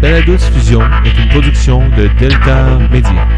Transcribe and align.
Cette 0.00 0.12
balado-diffusion 0.12 0.80
est 1.04 1.18
une 1.18 1.28
production 1.28 1.80
de 1.88 2.06
Delta 2.20 2.78
Media. 2.88 3.28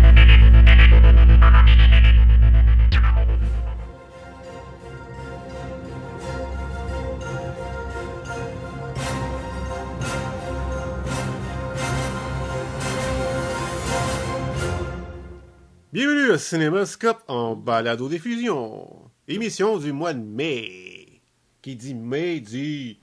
Bienvenue 15.95 16.32
à 16.32 16.36
Cinémascope 16.36 17.22
en 17.29 17.56
balado-diffusion. 17.56 19.11
Émission 19.29 19.79
du 19.79 19.95
mois 19.95 20.12
de 20.12 20.22
mai. 20.22 21.22
Qui 21.62 21.74
dit 21.77 21.95
mai 21.95 22.40
dit 22.40 23.00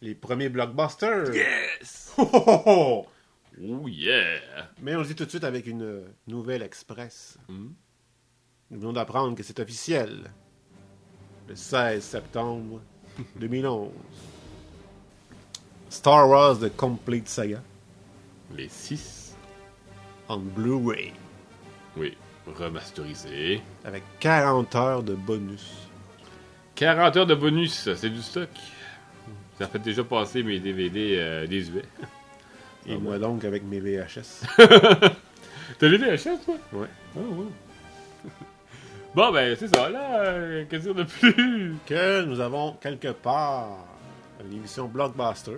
les 0.00 0.14
premiers 0.14 0.48
blockbusters. 0.48 1.34
Yes! 1.34 2.12
Ho, 2.18 2.22
ho, 2.32 2.62
ho! 2.66 3.06
Oh 3.62 3.88
yeah! 3.88 4.40
Mais 4.82 4.94
on 4.96 5.00
le 5.00 5.06
dit 5.06 5.14
tout 5.14 5.24
de 5.24 5.30
suite 5.30 5.44
avec 5.44 5.66
une 5.66 6.04
nouvelle 6.26 6.62
express. 6.62 7.38
Hmm? 7.48 7.68
Nous 8.70 8.80
venons 8.80 8.92
d'apprendre 8.92 9.36
que 9.36 9.42
c'est 9.42 9.60
officiel. 9.60 10.30
Le 11.48 11.54
16 11.54 12.02
septembre 12.02 12.80
2011. 13.36 13.90
Star 15.90 16.28
Wars 16.28 16.58
The 16.58 16.74
Complete 16.76 17.28
Saga 17.28 17.62
Les 18.56 18.68
6. 18.68 19.36
en 20.28 20.38
Blu-ray 20.38 21.12
Oui. 21.96 22.16
Remasterisé. 22.46 23.62
avec 23.84 24.02
40 24.20 24.74
heures 24.74 25.02
de 25.02 25.14
bonus. 25.14 25.88
40 26.74 27.16
heures 27.16 27.26
de 27.26 27.34
bonus, 27.34 27.90
c'est 27.94 28.10
du 28.10 28.20
stock. 28.20 28.50
Ça 29.58 29.68
fait 29.68 29.78
déjà 29.78 30.02
passer 30.04 30.42
mes 30.42 30.58
DVD 30.58 31.16
euh, 31.18 31.46
désuets. 31.46 31.82
Et 32.86 32.94
Ah 32.94 32.98
moi 32.98 33.18
donc 33.18 33.44
avec 33.44 33.62
mes 33.64 33.80
VHS. 33.80 34.44
T'as 35.78 35.88
les 35.88 35.96
VHS, 35.98 36.44
toi? 36.44 36.56
Ouais. 36.72 36.86
Ah 37.16 37.20
ouais. 37.20 37.46
bon, 39.14 39.32
ben, 39.32 39.56
c'est 39.58 39.74
ça, 39.74 39.88
là. 39.88 40.20
euh, 40.20 40.64
que 40.66 40.76
dire 40.76 40.94
de 40.94 41.04
plus? 41.04 41.74
que 41.86 42.24
nous 42.24 42.40
avons 42.40 42.72
quelque 42.74 43.12
part 43.12 43.86
l'émission 44.50 44.86
Blockbuster. 44.88 45.56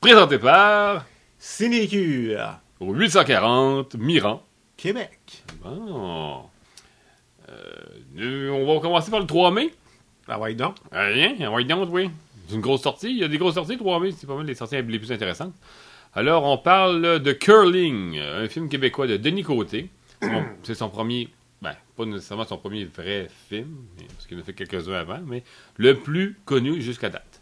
Présenté 0.00 0.38
par 0.38 1.04
Cinécure, 1.40 2.60
au 2.78 2.94
840 2.94 3.96
Miran. 3.96 4.44
Québec. 4.76 5.42
Bon. 5.60 6.42
Euh, 7.48 7.54
nous, 8.14 8.52
on 8.52 8.74
va 8.74 8.80
commencer 8.80 9.10
par 9.10 9.18
le 9.18 9.26
3 9.26 9.50
mai. 9.50 9.74
Ah 10.28 10.38
ouais, 10.38 10.54
donc. 10.54 10.76
Rien, 10.92 11.34
on 11.50 11.54
va 11.54 11.60
y 11.62 11.64
donc, 11.64 11.88
oui. 11.90 12.10
C'est 12.46 12.54
une 12.54 12.60
grosse 12.60 12.82
sortie. 12.82 13.10
Il 13.10 13.18
y 13.18 13.24
a 13.24 13.28
des 13.28 13.38
grosses 13.38 13.54
sorties, 13.54 13.76
3 13.76 13.98
mai. 13.98 14.12
C'est 14.12 14.28
pas 14.28 14.36
mal 14.36 14.46
les 14.46 14.54
sorties 14.54 14.80
les 14.80 14.98
plus 15.00 15.10
intéressantes. 15.10 15.54
Alors, 16.14 16.44
on 16.44 16.58
parle 16.58 17.18
de 17.18 17.32
Curling, 17.32 18.20
un 18.20 18.48
film 18.48 18.68
québécois 18.68 19.08
de 19.08 19.16
Denis 19.16 19.42
Côté. 19.42 19.90
C'est 20.62 20.76
son 20.76 20.90
premier, 20.90 21.28
ben, 21.60 21.74
pas 21.96 22.04
nécessairement 22.04 22.44
son 22.44 22.58
premier 22.58 22.84
vrai 22.84 23.28
film, 23.48 23.74
parce 24.14 24.26
qu'il 24.26 24.38
en 24.38 24.42
a 24.42 24.44
fait 24.44 24.52
quelques-uns 24.52 24.94
avant, 24.94 25.20
mais 25.26 25.42
le 25.76 25.96
plus 25.96 26.38
connu 26.44 26.80
jusqu'à 26.80 27.08
date. 27.08 27.37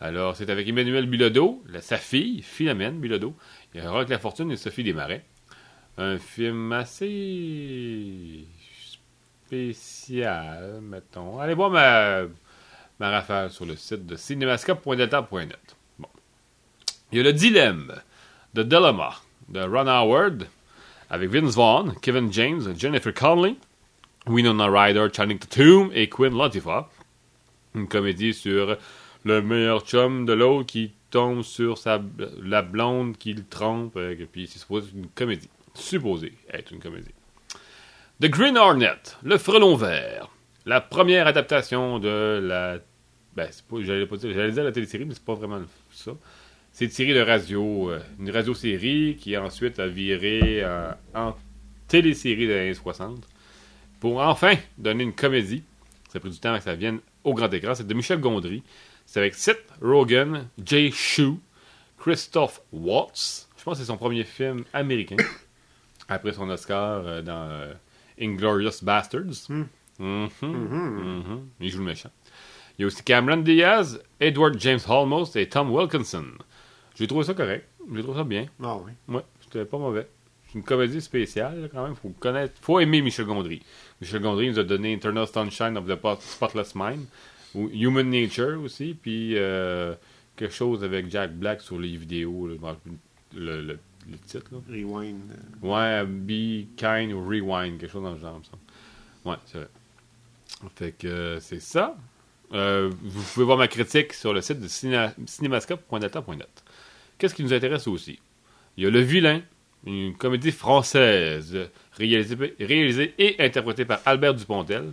Alors, 0.00 0.36
c'est 0.36 0.50
avec 0.50 0.68
Emmanuel 0.68 1.06
Bilodeau, 1.06 1.64
sa 1.80 1.96
fille, 1.96 2.42
Philomène 2.42 3.00
Bilodeau, 3.00 3.34
a 3.74 3.90
Rock 3.90 4.10
La 4.10 4.18
Fortune 4.18 4.50
et 4.50 4.56
Sophie 4.56 4.84
Desmarais. 4.84 5.24
Un 5.96 6.18
film 6.18 6.72
assez 6.72 8.44
spécial, 9.46 10.80
mettons. 10.82 11.38
Allez 11.40 11.54
voir 11.54 11.70
ma, 11.70 12.24
ma 13.00 13.48
sur 13.48 13.64
le 13.64 13.76
site 13.76 14.04
de 14.04 14.16
cinémascope.delta.net. 14.16 15.76
Bon. 15.98 16.08
Il 17.12 17.18
y 17.18 17.20
a 17.20 17.24
le 17.24 17.32
dilemme 17.32 17.94
de 18.52 18.62
Dilemma 18.62 19.14
de 19.48 19.60
Ron 19.60 19.86
Howard 19.86 20.46
avec 21.08 21.30
Vince 21.30 21.54
Vaughn, 21.54 21.94
Kevin 22.02 22.30
James, 22.32 22.74
Jennifer 22.76 23.14
Connelly, 23.14 23.56
Winona 24.26 24.66
Ryder, 24.66 25.08
Channing 25.10 25.38
Tatum 25.38 25.90
et 25.94 26.08
Quinn 26.08 26.36
Latifah. 26.36 26.90
Une 27.74 27.88
comédie 27.88 28.34
sur 28.34 28.76
le 29.26 29.42
meilleur 29.42 29.80
chum 29.84 30.24
de 30.24 30.32
l'autre 30.32 30.66
qui 30.66 30.92
tombe 31.10 31.42
sur 31.42 31.78
sa, 31.78 32.00
la 32.40 32.62
blonde 32.62 33.18
qui 33.18 33.34
le 33.34 33.42
trompe. 33.44 33.96
euh, 33.96 34.12
et 34.12 34.24
puis 34.24 34.46
c'est 34.46 34.60
supposé 34.60 34.86
être 34.86 34.94
une 34.96 35.08
comédie. 35.08 35.50
Supposé 35.74 36.32
être 36.48 36.70
une 36.72 36.78
comédie. 36.78 37.10
The 38.20 38.28
Green 38.28 38.56
Hornet, 38.56 39.02
le 39.24 39.36
frelon 39.36 39.74
vert. 39.74 40.30
La 40.64 40.80
première 40.80 41.26
adaptation 41.26 41.98
de 41.98 42.40
la. 42.42 42.78
Ben, 43.34 43.50
j'allais 43.80 44.06
pas 44.06 44.16
dire, 44.16 44.32
j'allais 44.32 44.52
dire 44.52 44.64
la 44.64 44.72
télésérie, 44.72 45.04
mais 45.04 45.14
c'est 45.14 45.24
pas 45.24 45.34
vraiment 45.34 45.60
ça. 45.92 46.12
C'est 46.72 46.90
série 46.92 47.12
de 47.12 47.20
radio, 47.20 47.90
euh, 47.90 48.00
une 48.20 48.30
radio-série 48.30 49.16
qui 49.18 49.36
ensuite 49.36 49.80
a 49.80 49.88
viré 49.88 50.62
euh, 50.62 50.92
en 51.14 51.34
télésérie 51.88 52.46
des 52.46 52.54
années 52.54 52.74
60 52.74 53.26
pour 53.98 54.20
enfin 54.20 54.54
donner 54.78 55.02
une 55.02 55.14
comédie. 55.14 55.62
Ça 56.10 56.18
a 56.18 56.20
pris 56.20 56.30
du 56.30 56.38
temps 56.38 56.56
que 56.56 56.62
ça 56.62 56.74
vienne 56.74 57.00
au 57.24 57.34
grand 57.34 57.52
écran. 57.52 57.74
C'est 57.74 57.86
de 57.86 57.94
Michel 57.94 58.20
Gondry. 58.20 58.62
C'est 59.06 59.20
avec 59.20 59.34
Seth 59.34 59.64
Rogen, 59.80 60.48
Jay 60.64 60.90
Shue, 60.90 61.34
Christophe 61.98 62.60
Waltz. 62.72 63.48
Je 63.56 63.64
pense 63.64 63.74
que 63.74 63.80
c'est 63.80 63.86
son 63.86 63.96
premier 63.96 64.24
film 64.24 64.64
américain. 64.72 65.16
Après 66.08 66.32
son 66.32 66.48
Oscar 66.50 67.02
euh, 67.06 67.22
dans 67.22 67.48
euh, 67.50 67.72
Inglorious 68.20 68.82
Bastards. 68.82 69.48
Hmm. 69.48 69.64
Mhm, 69.98 70.28
mhm. 70.42 71.48
Il 71.60 71.70
joue 71.70 71.78
le 71.78 71.84
méchant. 71.86 72.10
Il 72.78 72.82
y 72.82 72.84
a 72.84 72.86
aussi 72.88 73.02
Cameron 73.02 73.38
Diaz, 73.38 74.00
Edward 74.20 74.56
James 74.60 74.80
Holmost 74.86 75.36
et 75.36 75.48
Tom 75.48 75.70
Wilkinson. 75.72 76.26
J'ai 76.94 77.06
trouvé 77.06 77.24
ça 77.24 77.32
correct. 77.34 77.66
J'ai 77.94 78.02
trouvé 78.02 78.18
ça 78.18 78.24
bien. 78.24 78.46
Ah 78.62 78.76
oui. 78.76 78.92
Ouais, 79.08 79.22
c'était 79.40 79.64
pas 79.64 79.78
mauvais. 79.78 80.06
C'est 80.48 80.58
une 80.58 80.64
comédie 80.64 81.00
spéciale, 81.00 81.70
quand 81.72 81.82
même. 81.84 81.96
Faut 81.96 82.10
connaître, 82.20 82.54
faut 82.60 82.78
aimer 82.78 83.00
Michel 83.00 83.24
Gondry. 83.24 83.62
Michel 84.00 84.20
Gondry 84.20 84.50
nous 84.50 84.58
a 84.58 84.64
donné 84.64 84.92
Eternal 84.92 85.26
Sunshine 85.26 85.76
of 85.78 85.86
the 85.86 85.94
Pot- 85.96 86.20
Spotless 86.20 86.74
Mind, 86.74 87.06
ou 87.56 87.68
Human 87.72 88.08
Nature 88.08 88.60
aussi, 88.62 88.94
puis 89.00 89.32
euh, 89.36 89.94
quelque 90.36 90.54
chose 90.54 90.84
avec 90.84 91.10
Jack 91.10 91.32
Black 91.34 91.60
sur 91.60 91.78
les 91.78 91.96
vidéos, 91.96 92.46
là, 92.48 92.76
le, 93.34 93.62
le, 93.62 93.78
le 94.10 94.18
titre. 94.26 94.46
Là. 94.52 94.58
Rewind. 94.68 95.20
euh, 95.64 95.66
Ouais, 95.66 96.04
Be 96.06 96.66
Kind 96.76 97.12
ou 97.12 97.26
Rewind, 97.26 97.78
quelque 97.80 97.90
chose 97.90 98.02
dans 98.04 98.12
le 98.12 98.20
genre, 98.20 98.40
ça. 98.44 98.58
Ouais, 99.30 99.36
c'est 99.46 99.58
vrai. 99.58 99.68
Fait 100.76 100.92
que 100.92 101.06
euh, 101.08 101.40
c'est 101.40 101.60
ça. 101.60 101.96
Euh, 102.52 102.90
vous 103.02 103.22
pouvez 103.34 103.44
voir 103.44 103.58
ma 103.58 103.66
critique 103.68 104.12
sur 104.12 104.32
le 104.32 104.40
site 104.40 104.60
de 104.60 104.68
ciné- 104.68 105.10
cinémascope.data.net. 105.26 106.48
Qu'est-ce 107.18 107.34
qui 107.34 107.42
nous 107.42 107.52
intéresse 107.52 107.88
aussi? 107.88 108.18
Il 108.76 108.84
y 108.84 108.86
a 108.86 108.90
Le 108.90 109.00
Vilain, 109.00 109.40
une 109.84 110.14
comédie 110.16 110.52
française 110.52 111.56
réalisée, 111.94 112.54
réalisée 112.60 113.14
et 113.18 113.36
interprétée 113.42 113.84
par 113.84 114.00
Albert 114.04 114.34
Dupontel, 114.34 114.92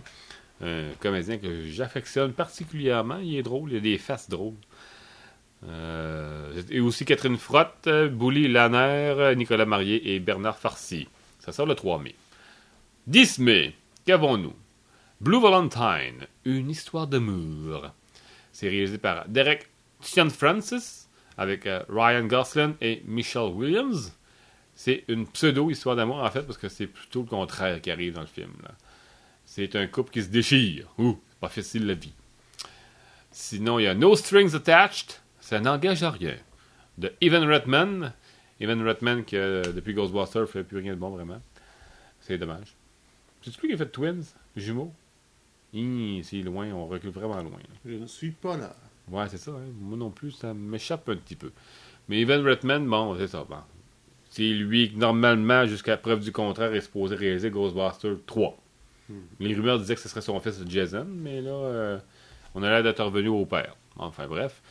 un 0.64 0.90
comédien 1.00 1.38
que 1.38 1.66
j'affectionne 1.66 2.32
particulièrement. 2.32 3.18
Il 3.18 3.36
est 3.36 3.42
drôle, 3.42 3.72
il 3.72 3.76
a 3.76 3.80
des 3.80 3.98
faces 3.98 4.28
drôles. 4.28 4.54
Euh, 5.68 6.62
et 6.70 6.80
aussi 6.80 7.04
Catherine 7.04 7.38
Frotte, 7.38 7.88
Bouli 8.10 8.48
Lanner, 8.48 9.34
Nicolas 9.36 9.66
Marié 9.66 10.14
et 10.14 10.20
Bernard 10.20 10.58
Farcy. 10.58 11.08
Ça 11.38 11.52
sort 11.52 11.66
le 11.66 11.74
3 11.74 11.98
mai. 12.00 12.14
10 13.06 13.38
mai, 13.40 13.74
qu'avons-nous? 14.06 14.54
Blue 15.20 15.40
Valentine, 15.40 16.26
une 16.44 16.70
histoire 16.70 17.06
d'amour. 17.06 17.90
C'est 18.52 18.68
réalisé 18.68 18.98
par 18.98 19.28
Derek 19.28 19.68
Tian 20.00 20.28
Francis 20.28 21.08
avec 21.36 21.66
euh, 21.66 21.82
Ryan 21.88 22.24
Gosling 22.26 22.74
et 22.80 23.02
Michelle 23.06 23.52
Williams. 23.52 24.12
C'est 24.74 25.04
une 25.08 25.26
pseudo-histoire 25.26 25.96
d'amour 25.96 26.22
en 26.22 26.30
fait 26.30 26.42
parce 26.42 26.58
que 26.58 26.68
c'est 26.68 26.86
plutôt 26.86 27.22
le 27.22 27.28
contraire 27.28 27.80
qui 27.80 27.90
arrive 27.90 28.14
dans 28.14 28.20
le 28.20 28.26
film. 28.26 28.52
là. 28.62 28.72
C'est 29.56 29.76
un 29.76 29.86
couple 29.86 30.10
qui 30.10 30.20
se 30.20 30.30
déchire. 30.30 30.88
Ouh, 30.98 31.16
pas 31.38 31.48
facile 31.48 31.86
la 31.86 31.94
vie. 31.94 32.12
Sinon, 33.30 33.78
il 33.78 33.84
y 33.84 33.86
a 33.86 33.94
No 33.94 34.16
Strings 34.16 34.52
Attached. 34.56 35.12
Ça 35.38 35.60
n'engage 35.60 36.02
à 36.02 36.10
rien. 36.10 36.34
De 36.98 37.12
Evan 37.20 37.44
Redman. 37.48 38.12
Evan 38.58 38.82
Redman 38.84 39.22
qui, 39.24 39.36
euh, 39.36 39.62
depuis 39.62 39.94
Ghostbusters, 39.94 40.40
ne 40.40 40.46
fait 40.46 40.64
plus 40.64 40.78
rien 40.78 40.94
de 40.94 40.98
bon 40.98 41.10
vraiment. 41.10 41.40
C'est 42.20 42.36
dommage. 42.36 42.74
C'est 43.42 43.56
lui 43.62 43.68
qui 43.68 43.74
a 43.74 43.76
fait 43.76 43.90
Twins, 43.90 44.24
jumeaux. 44.56 44.92
C'est 45.72 46.42
loin, 46.42 46.72
on 46.72 46.88
recule 46.88 47.10
vraiment 47.10 47.36
loin. 47.40 47.52
là. 47.52 47.76
Je 47.86 47.92
ne 47.94 48.06
suis 48.06 48.32
pas 48.32 48.56
là. 48.56 48.74
Ouais, 49.08 49.28
c'est 49.28 49.38
ça. 49.38 49.52
hein. 49.52 49.70
Moi 49.80 49.96
non 49.96 50.10
plus, 50.10 50.32
ça 50.32 50.52
m'échappe 50.52 51.08
un 51.08 51.16
petit 51.16 51.36
peu. 51.36 51.52
Mais 52.08 52.18
Evan 52.22 52.44
Redman, 52.44 52.84
bon, 52.88 53.16
c'est 53.16 53.28
ça. 53.28 53.46
Bon. 53.48 53.58
C'est 54.30 54.42
lui 54.50 54.90
qui, 54.90 54.96
normalement, 54.96 55.64
jusqu'à 55.64 55.96
preuve 55.96 56.18
du 56.24 56.32
contraire, 56.32 56.74
est 56.74 56.80
supposé 56.80 57.14
réaliser 57.14 57.50
Ghostbusters 57.50 58.16
3. 58.26 58.58
Les 59.38 59.54
rumeurs 59.54 59.78
disaient 59.78 59.94
que 59.94 60.00
ce 60.00 60.08
serait 60.08 60.22
son 60.22 60.40
fils 60.40 60.62
Jason, 60.66 61.06
mais 61.08 61.40
là, 61.40 61.50
euh, 61.50 61.98
on 62.54 62.62
a 62.62 62.70
l'air 62.70 62.82
d'être 62.82 63.04
revenu 63.04 63.28
au 63.28 63.44
père. 63.44 63.76
Enfin, 63.96 64.26
bref. 64.26 64.62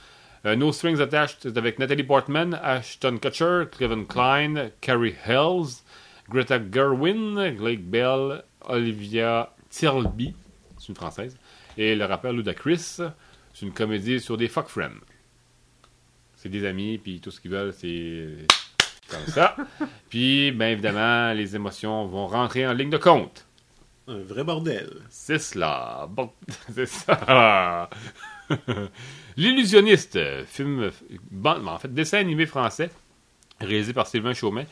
Euh, 0.46 0.56
no 0.56 0.72
Strings 0.72 1.00
Attached, 1.00 1.38
c'est 1.42 1.58
avec 1.58 1.80
Natalie 1.80 2.04
Portman, 2.04 2.60
Ashton 2.62 3.18
Kutcher, 3.18 3.66
Kevin 3.78 4.06
Klein, 4.06 4.72
Carrie 4.82 5.16
Hells, 5.26 5.84
Greta 6.30 6.60
Gerwin, 6.60 7.56
Blake 7.56 7.84
Bell, 7.84 8.44
Olivia 8.66 9.54
Thirlby, 9.70 10.34
c'est 10.78 10.90
une 10.90 10.96
française, 10.96 11.38
et 11.78 11.96
le 11.96 12.06
rappeur 12.06 12.34
Ludacris. 12.34 12.98
C'est 13.54 13.66
une 13.66 13.72
comédie 13.72 14.20
sur 14.20 14.36
des 14.36 14.48
fuck 14.48 14.68
friends. 14.68 15.00
C'est 16.36 16.50
des 16.50 16.66
amis, 16.66 16.98
puis 16.98 17.20
tout 17.22 17.32
ce 17.32 17.40
qu'ils 17.40 17.52
veulent, 17.52 17.72
c'est 17.72 18.48
comme 19.10 19.26
ça. 19.28 19.56
puis, 20.10 20.52
bien 20.52 20.70
évidemment, 20.70 21.34
les 21.34 21.56
émotions 21.56 22.06
vont 22.08 22.28
rentrer 22.28 22.68
en 22.68 22.74
ligne 22.74 22.90
de 22.90 22.98
compte. 22.98 23.46
Un 24.08 24.20
vrai 24.20 24.44
bordel. 24.44 24.90
C'est 25.10 25.40
cela. 25.40 26.08
Bon, 26.10 26.32
c'est 26.74 26.86
ça. 26.86 27.90
L'illusionniste, 29.38 30.20
film, 30.46 30.92
bon, 31.32 31.68
en 31.68 31.78
fait, 31.78 31.94
dessin 31.94 32.20
animé 32.20 32.46
français, 32.46 32.90
réalisé 33.60 33.94
par 33.94 34.08
Sylvain 34.08 34.34
Chaumet. 34.34 34.68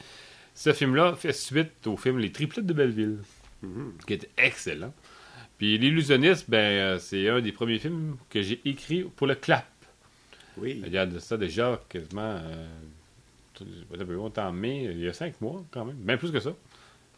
Ce 0.53 0.73
film-là 0.73 1.15
fait 1.15 1.33
suite 1.33 1.87
au 1.87 1.95
film 1.95 2.19
Les 2.19 2.31
Triplettes 2.31 2.65
de 2.65 2.73
Belleville, 2.73 3.19
qui 4.05 4.13
était 4.13 4.29
excellent. 4.37 4.93
Puis 5.57 5.77
L'illusionniste, 5.77 6.49
ben, 6.49 6.57
euh, 6.57 6.99
c'est 6.99 7.29
un 7.29 7.39
des 7.39 7.51
premiers 7.51 7.79
films 7.79 8.17
que 8.29 8.41
j'ai 8.41 8.59
écrit 8.65 9.03
pour 9.03 9.27
le 9.27 9.35
clap. 9.35 9.67
Oui. 10.57 10.81
Il 10.85 10.91
y 10.91 10.97
a 10.97 11.05
de 11.05 11.19
ça 11.19 11.37
déjà 11.37 11.79
quasiment 11.87 12.39
euh, 12.43 12.65
longtemps 14.09 14.47
en 14.47 14.51
mai, 14.51 14.85
il 14.91 14.99
y 14.99 15.07
a 15.07 15.13
cinq 15.13 15.39
mois 15.39 15.63
quand 15.71 15.85
même, 15.85 15.95
bien 15.97 16.17
plus 16.17 16.31
que 16.31 16.39
ça. 16.39 16.53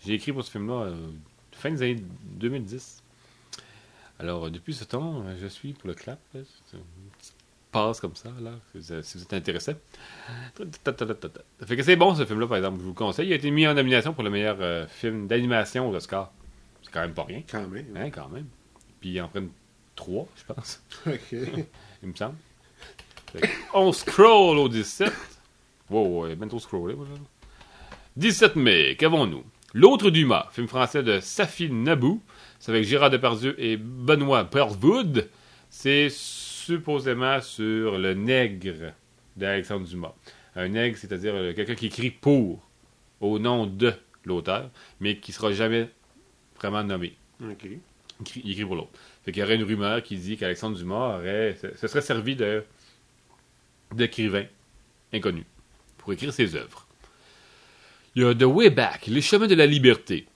J'ai 0.06 0.14
écrit 0.14 0.34
pour 0.34 0.44
ce 0.44 0.52
film-là 0.52 0.88
euh, 0.88 1.08
fin 1.56 1.72
des 1.72 1.82
années 1.82 2.04
2010. 2.26 3.02
Alors, 4.20 4.50
depuis 4.52 4.74
ce 4.74 4.84
temps, 4.84 5.24
je 5.40 5.48
suis 5.48 5.74
pour 5.74 5.88
le 5.88 5.96
clap. 5.96 6.20
une 6.36 6.44
petite 7.18 7.34
passe 7.72 8.00
comme 8.00 8.16
ça, 8.16 8.30
là, 8.42 8.52
si 8.80 9.18
vous 9.18 9.24
êtes- 9.24 9.34
intéressé. 9.34 9.76
Ça 10.58 11.66
fait 11.66 11.76
que 11.76 11.84
c'est 11.84 11.96
bon 11.96 12.14
ce 12.16 12.24
film-là, 12.26 12.48
par 12.48 12.58
exemple, 12.58 12.78
je 12.78 12.84
vous 12.84 12.90
le 12.90 12.96
conseille. 12.96 13.28
Il 13.28 13.34
a 13.34 13.36
été 13.36 13.50
mis 13.50 13.66
en 13.68 13.74
nomination 13.74 14.14
pour 14.14 14.24
le 14.24 14.30
meilleur 14.30 14.58
euh, 14.62 14.86
film 14.88 15.28
d'animation 15.28 15.90
aux 15.90 15.96
Oscars. 15.96 16.32
C'est 16.84 16.92
quand 16.92 17.02
même 17.02 17.14
pas 17.16 17.24
rien, 17.24 17.42
Quand 17.50 17.68
même. 17.68 17.86
hein, 17.98 18.10
quand 18.12 18.30
même. 18.30 18.46
Puis 19.00 19.10
ils 19.14 19.22
en 19.22 19.28
prennent 19.28 19.50
trois, 19.96 20.28
je 20.36 20.54
pense 20.54 20.82
OK. 21.08 21.32
il 21.32 22.10
me 22.10 22.16
semble. 22.16 22.36
Que 23.34 23.40
On 23.74 23.92
scroll 23.92 24.60
au 24.60 24.70
17. 24.70 25.12
Wow, 25.90 26.22
ouais, 26.24 26.36
bientôt 26.36 26.60
scrollé. 26.60 26.94
moi, 26.94 27.06
là. 27.12 27.20
17 28.16 28.56
mai, 28.56 28.96
qu'avons-nous? 28.98 29.44
L'autre 29.76 30.12
Dumas, 30.12 30.50
film 30.52 30.68
français 30.68 31.02
de 31.02 31.20
Safi 31.20 31.68
Nabou. 31.68 32.22
C'est 32.60 32.72
avec 32.72 32.84
Gérard 32.84 33.10
Depardieu 33.10 33.56
et 33.60 33.76
Benoît 33.76 34.46
Pearlwood. 34.46 35.28
C'est 35.72 36.10
supposément 36.12 37.42
sur 37.42 37.98
le 37.98 38.14
nègre 38.14 38.94
d'Alexandre 39.36 39.88
Dumas. 39.88 40.14
Un 40.56 40.68
nègre, 40.68 40.96
c'est-à-dire 41.00 41.34
euh, 41.34 41.54
quelqu'un 41.54 41.74
qui 41.74 41.88
écrit 41.88 42.12
pour, 42.12 42.70
au 43.20 43.40
nom 43.40 43.66
de 43.66 43.94
l'auteur, 44.26 44.70
mais 45.00 45.18
qui 45.18 45.32
sera 45.32 45.52
jamais 45.52 45.90
vraiment 46.58 46.84
nommé 46.84 47.18
OK. 47.44 47.66
il 48.46 48.52
écrit, 48.52 48.66
pour 48.66 48.76
l'autre. 48.76 48.92
Fait 49.26 49.32
qu'il 49.32 49.42
y 49.42 49.44
aurait 49.44 49.56
une 49.56 49.64
rumeur 49.64 50.04
qui 50.04 50.18
dit 50.18 50.38
qu'Alexandre 50.38 50.78
Dumas 50.78 51.18
aurait, 51.18 51.58
se, 51.60 51.76
se 51.76 51.88
serait 51.88 52.02
servi 52.02 52.36
de 52.36 52.64
d'écrivain 53.92 54.46
inconnu 55.12 55.46
pour 55.98 56.14
écrire 56.14 56.32
ses 56.32 56.56
œuvres. 56.56 56.83
Il 58.16 58.22
y 58.22 58.26
a 58.28 58.36
The 58.36 58.44
Way 58.44 58.70
Back, 58.70 59.08
Les 59.08 59.22
chemins 59.22 59.48
de 59.48 59.56
la 59.56 59.66
liberté 59.66 60.28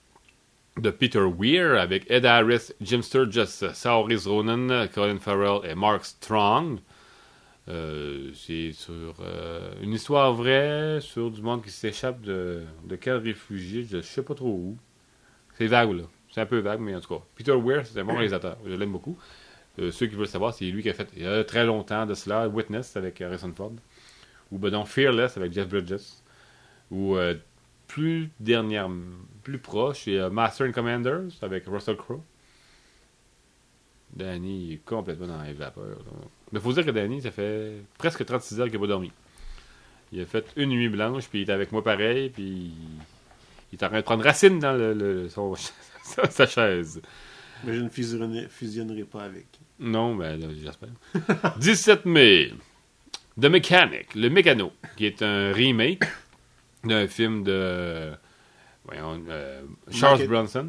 de 0.78 0.90
Peter 0.90 1.20
Weir 1.20 1.80
avec 1.80 2.10
Ed 2.10 2.26
Harris, 2.26 2.72
Jim 2.80 3.02
Sturgis, 3.02 3.62
Saoirse 3.72 4.26
Ronan, 4.26 4.88
Colin 4.92 5.20
Farrell 5.20 5.60
et 5.62 5.76
Mark 5.76 6.04
Strong. 6.04 6.80
Euh, 7.68 8.32
c'est 8.34 8.72
sur 8.72 9.14
euh, 9.20 9.70
une 9.80 9.92
histoire 9.92 10.34
vraie 10.34 10.98
sur 11.00 11.30
du 11.30 11.40
monde 11.40 11.62
qui 11.62 11.70
s'échappe 11.70 12.20
de, 12.22 12.64
de 12.84 12.96
quel 12.96 13.18
réfugié, 13.18 13.86
je 13.88 14.00
sais 14.00 14.22
pas 14.22 14.34
trop 14.34 14.48
où. 14.48 14.76
C'est 15.56 15.68
vague, 15.68 15.92
là. 15.92 16.04
C'est 16.34 16.40
un 16.40 16.46
peu 16.46 16.58
vague, 16.58 16.80
mais 16.80 16.96
en 16.96 17.00
tout 17.00 17.14
cas. 17.14 17.22
Peter 17.36 17.52
Weir, 17.54 17.86
c'est 17.86 18.00
un 18.00 18.04
bon 18.04 18.14
réalisateur. 18.14 18.58
Je 18.66 18.74
l'aime 18.74 18.90
beaucoup. 18.90 19.16
Euh, 19.78 19.92
ceux 19.92 20.08
qui 20.08 20.16
veulent 20.16 20.26
savoir, 20.26 20.52
c'est 20.52 20.64
lui 20.64 20.82
qui 20.82 20.90
a 20.90 20.94
fait, 20.94 21.08
il 21.16 21.22
y 21.22 21.26
a 21.28 21.44
très 21.44 21.64
longtemps 21.64 22.06
de 22.06 22.14
cela, 22.14 22.48
Witness 22.48 22.96
avec 22.96 23.20
Harrison 23.20 23.52
Ford. 23.56 23.74
Ou 24.50 24.58
ben 24.58 24.70
non, 24.70 24.84
Fearless 24.84 25.36
avec 25.36 25.52
Jeff 25.52 25.68
Bridges. 25.68 26.24
Ou 26.90 27.16
plus 27.88 28.30
dernière, 28.38 28.88
plus 29.42 29.58
proche, 29.58 30.06
y 30.06 30.18
a 30.18 30.30
Master 30.30 30.68
and 30.68 30.72
Commanders 30.72 31.30
avec 31.42 31.64
Russell 31.66 31.96
Crowe. 31.96 32.22
Danny 34.14 34.74
est 34.74 34.84
complètement 34.84 35.26
dans 35.26 35.42
les 35.42 35.52
vapeurs. 35.52 35.98
Mais 36.52 36.60
faut 36.60 36.72
dire 36.72 36.84
que 36.84 36.90
Danny, 36.90 37.20
ça 37.20 37.30
fait 37.30 37.72
presque 37.98 38.24
36 38.24 38.60
heures 38.60 38.66
qu'il 38.66 38.74
n'a 38.74 38.80
pas 38.80 38.86
dormi. 38.86 39.12
Il 40.12 40.20
a 40.20 40.26
fait 40.26 40.46
une 40.56 40.70
nuit 40.70 40.88
blanche, 40.88 41.28
puis 41.28 41.42
il 41.42 41.48
est 41.50 41.52
avec 41.52 41.72
moi 41.72 41.84
pareil, 41.84 42.30
puis 42.30 42.72
il 43.72 43.78
est 43.78 43.82
en 43.82 43.88
train 43.88 43.98
de 43.98 44.04
prendre 44.04 44.24
racine 44.24 44.58
dans 44.58 44.72
le, 44.72 44.94
le- 44.94 45.28
son- 45.28 45.54
sa, 46.30 46.46
chaise. 46.46 47.02
Mais 47.64 47.74
je 47.74 47.80
ne 47.82 47.88
fusionnerai, 47.90 48.46
fusionnerai 48.48 49.04
pas 49.04 49.24
avec. 49.24 49.46
Non, 49.78 50.14
ben 50.16 50.40
là, 50.40 50.46
j'espère. 50.54 51.56
17 51.58 52.06
mai. 52.06 52.52
The 53.40 53.44
Mechanic, 53.46 54.14
le 54.14 54.30
mécano, 54.30 54.72
qui 54.96 55.04
est 55.06 55.22
un 55.22 55.52
remake 55.52 56.04
d'un 56.84 57.06
film 57.08 57.42
de 57.42 58.12
voyons, 58.84 59.22
euh, 59.28 59.62
Charles 59.90 60.26
Bronson. 60.26 60.68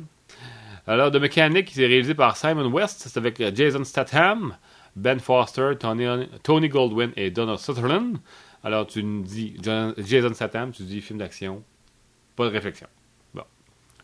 Alors, 0.87 1.11
The 1.11 1.17
Mechanic, 1.17 1.69
c'est 1.71 1.85
réalisé 1.85 2.15
par 2.15 2.35
Simon 2.35 2.65
West. 2.71 3.01
C'est 3.07 3.17
avec 3.17 3.39
euh, 3.41 3.51
Jason 3.53 3.83
Statham, 3.83 4.57
Ben 4.95 5.19
Foster, 5.19 5.73
Tony, 5.79 6.05
Tony 6.43 6.67
Goldwyn 6.69 7.11
et 7.15 7.29
Donna 7.29 7.57
Sutherland. 7.57 8.17
Alors, 8.63 8.87
tu 8.87 9.03
me 9.03 9.23
dis 9.23 9.55
John- 9.61 9.93
Jason 9.97 10.33
Statham, 10.33 10.71
tu 10.71 10.83
dis 10.83 10.99
film 11.01 11.19
d'action. 11.19 11.63
Pas 12.35 12.45
de 12.45 12.51
réflexion. 12.51 12.87
Bon. 13.33 13.43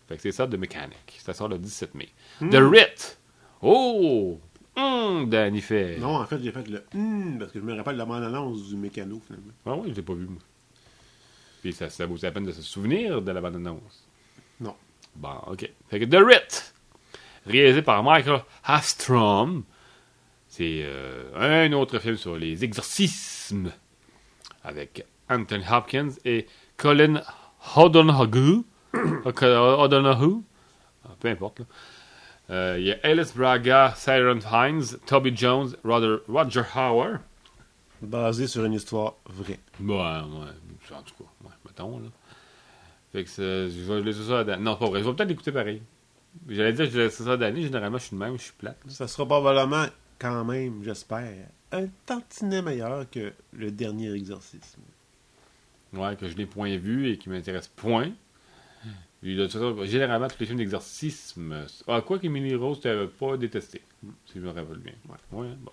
Fait 0.07 0.15
que 0.17 0.21
c'est 0.21 0.31
ça, 0.31 0.45
The 0.47 0.55
Mechanic. 0.55 1.17
Ça 1.17 1.33
sort 1.33 1.47
le 1.50 1.57
17 1.57 1.95
mai. 1.95 2.09
The 2.39 2.57
Rit. 2.62 3.17
Oh! 3.62 4.39
Hum, 4.77 5.29
Danny 5.29 5.62
fait. 5.62 5.97
Non, 5.97 6.17
en 6.17 6.25
fait, 6.25 6.39
j'ai 6.43 6.51
fait 6.51 6.67
le 6.67 6.83
hum 6.93 7.38
parce 7.39 7.51
que 7.51 7.59
je 7.59 7.65
me 7.65 7.74
rappelle 7.75 7.95
la 7.95 8.05
bande-annonce 8.05 8.67
du 8.67 8.75
mécano, 8.75 9.21
finalement. 9.25 9.53
Ah 9.65 9.75
oui, 9.75 9.89
je 9.91 9.95
l'ai 9.95 10.01
pas 10.01 10.13
vu, 10.13 10.25
moi. 10.27 10.41
Puis 11.65 11.74
ça, 11.74 11.89
ça 11.89 12.05
vaut 12.05 12.15
la 12.22 12.29
peine 12.29 12.45
de 12.45 12.51
se 12.51 12.62
souvenir 12.62 13.24
de 13.24 13.31
la 13.31 13.41
bande-annonce. 13.41 14.05
Non. 14.60 14.75
Bon, 15.15 15.34
ok. 15.48 15.67
Fait 15.89 16.00
que 16.00 16.05
The 16.05 16.24
Rit, 16.24 16.72
réalisé 17.48 17.81
par 17.81 18.03
Michael 18.03 18.43
Hastrom, 18.63 19.63
c'est 20.48 20.81
euh, 20.84 21.24
un 21.34 21.74
autre 21.74 21.98
film 21.98 22.17
sur 22.17 22.36
les 22.38 22.63
exorcismes 22.63 23.72
avec 24.63 25.07
Anthony 25.27 25.63
Hopkins 25.67 26.12
et 26.24 26.45
Colin 26.77 27.24
O'Donoghue. 27.75 28.62
O'Donoghue. 29.25 30.43
Ah, 31.03 31.15
peu 31.19 31.29
importe. 31.29 31.62
là. 31.62 31.65
Euh, 32.51 32.75
Il 32.77 32.86
y 32.86 32.91
a 32.91 33.00
Alice 33.01 33.36
Braga, 33.36 33.95
Siren 33.98 34.41
Hines, 34.53 35.00
Toby 35.07 35.36
Jones, 35.36 35.69
Roger, 35.84 36.17
Roger 36.27 36.62
Hauer. 36.75 37.17
Basé 38.03 38.45
sur 38.45 38.63
une 38.65 38.74
histoire 38.74 39.15
vraie. 39.25 39.57
Ouais, 39.79 39.95
ouais. 39.95 40.51
En 40.95 41.01
tout 41.01 41.15
cas, 41.15 41.24
ouais, 41.43 41.51
mettons, 41.77 42.00
là. 42.00 42.08
Fait 43.12 43.24
que 43.24 43.29
je 43.29 43.94
vais 43.94 44.01
laisser 44.01 44.24
ça 44.24 44.39
à 44.39 44.44
Dan- 44.44 44.62
Non, 44.63 44.75
pas 44.75 44.88
vrai. 44.88 45.00
Je 45.01 45.05
vais 45.05 45.13
peut-être 45.15 45.29
l'écouter 45.29 45.51
pareil. 45.51 45.82
J'allais 46.50 46.74
dire 46.74 46.86
que 46.86 46.91
je 46.91 47.00
laisse 47.00 47.15
ça 47.22 47.32
à 47.34 47.38
Danny. 47.38 47.63
Généralement, 47.63 47.98
je 47.98 48.03
suis 48.03 48.15
de 48.15 48.20
même, 48.22 48.38
je 48.38 48.44
suis 48.44 48.53
plate. 48.53 48.77
là. 48.86 48.91
Ça 48.91 49.08
sera 49.08 49.25
probablement, 49.25 49.86
quand 50.20 50.44
même, 50.44 50.84
j'espère, 50.84 51.48
un 51.72 51.88
tantinet 52.05 52.62
meilleur 52.62 53.10
que 53.10 53.32
le 53.53 53.72
dernier 53.72 54.12
exorcisme. 54.13 54.82
Ouais, 55.94 56.15
que 56.17 56.27
je 56.27 56.36
l'ai 56.36 56.46
point 56.46 56.75
vu 56.77 57.10
et 57.10 57.17
qui 57.17 57.29
m'intéresse 57.29 57.67
point. 57.70 58.12
Il 59.24 59.39
a, 59.39 59.44
de 59.48 59.51
toute 59.51 59.53
façon, 59.53 59.86
généralement, 59.86 60.27
tous 60.27 60.36
les 60.41 60.46
films 60.46 60.58
d'exorcisme. 60.58 61.65
Ah, 61.88 62.01
quoi 62.01 62.20
qu'Emily 62.20 62.53
Rose, 62.55 62.82
t'avais 62.82 63.08
pas 63.08 63.38
détesté. 63.38 63.82
Si 64.25 64.34
je 64.36 64.39
me 64.41 64.50
rappelle 64.50 64.77
bien. 64.77 64.94
Ouais. 65.32 65.48
bon. 65.58 65.72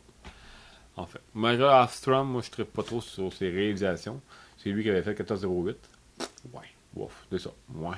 En 0.97 1.07
fait. 1.07 1.21
Michael 1.35 1.85
Ostrom, 1.85 2.29
moi, 2.29 2.41
je 2.43 2.63
ne 2.63 2.65
pas 2.67 2.83
trop 2.85 3.01
sur 3.01 3.33
ses 3.33 3.51
réalisations. 3.51 4.21
C'est 4.63 4.71
lui 4.71 4.83
qui 4.83 4.91
avait 4.91 5.03
fait 5.03 5.19
1408. 5.19 5.77
Ouais. 6.53 6.61
Ouf, 6.97 7.27
c'est 7.31 7.39
ça. 7.41 7.51
Ouais. 7.75 7.97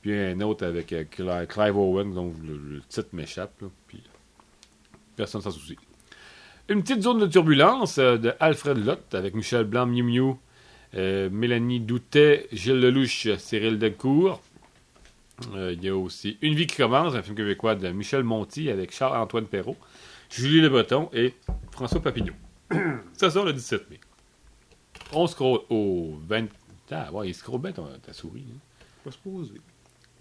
Puis 0.00 0.14
un 0.18 0.40
autre 0.40 0.64
avec 0.64 0.92
euh, 0.92 1.04
Cli- 1.04 1.46
Clive 1.46 1.76
Owen, 1.76 2.14
donc 2.14 2.34
le, 2.42 2.80
titre 2.88 3.08
m'échappe. 3.12 3.62
Puis 3.86 4.02
personne 5.16 5.40
s'en 5.40 5.50
soucie. 5.50 5.76
Une 6.68 6.82
petite 6.82 7.02
zone 7.02 7.18
de 7.18 7.26
turbulence 7.26 7.98
euh, 7.98 8.16
de 8.16 8.32
Alfred 8.40 8.78
Lott 8.78 9.14
avec 9.14 9.34
Michel 9.34 9.64
Blanc, 9.64 9.86
Miu 9.86 10.02
Miu, 10.02 10.34
euh, 10.94 11.28
Mélanie 11.30 11.80
Doutet, 11.80 12.48
Gilles 12.52 12.80
Lelouch, 12.80 13.28
Cyril 13.38 13.78
Delcourt. 13.78 14.40
Il 15.52 15.84
y 15.84 15.90
a 15.90 15.94
aussi 15.96 16.38
Une 16.40 16.54
vie 16.54 16.66
qui 16.66 16.78
commence, 16.78 17.14
un 17.14 17.22
film 17.22 17.36
québécois 17.36 17.74
de 17.74 17.86
Michel 17.90 18.24
Monti 18.24 18.70
avec 18.70 18.90
Charles-Antoine 18.94 19.44
Perrault, 19.46 19.76
Julie 20.30 20.62
Le 20.62 20.70
Breton 20.70 21.10
et 21.12 21.34
François 21.72 22.00
Papineau. 22.00 22.32
Ça 23.12 23.28
sort 23.30 23.44
le 23.44 23.52
17 23.52 23.90
mai. 23.90 24.00
On 25.12 25.26
scroll 25.26 25.60
au 25.70 26.16
20. 26.28 26.46
Ah, 26.90 27.12
ouais, 27.12 27.28
il 27.28 27.34
scroll 27.34 27.60
bien 27.60 27.72
ta 27.72 28.12
souris. 28.12 28.44
hein. 28.52 28.58
Pas 29.04 29.10
supposé. 29.10 29.54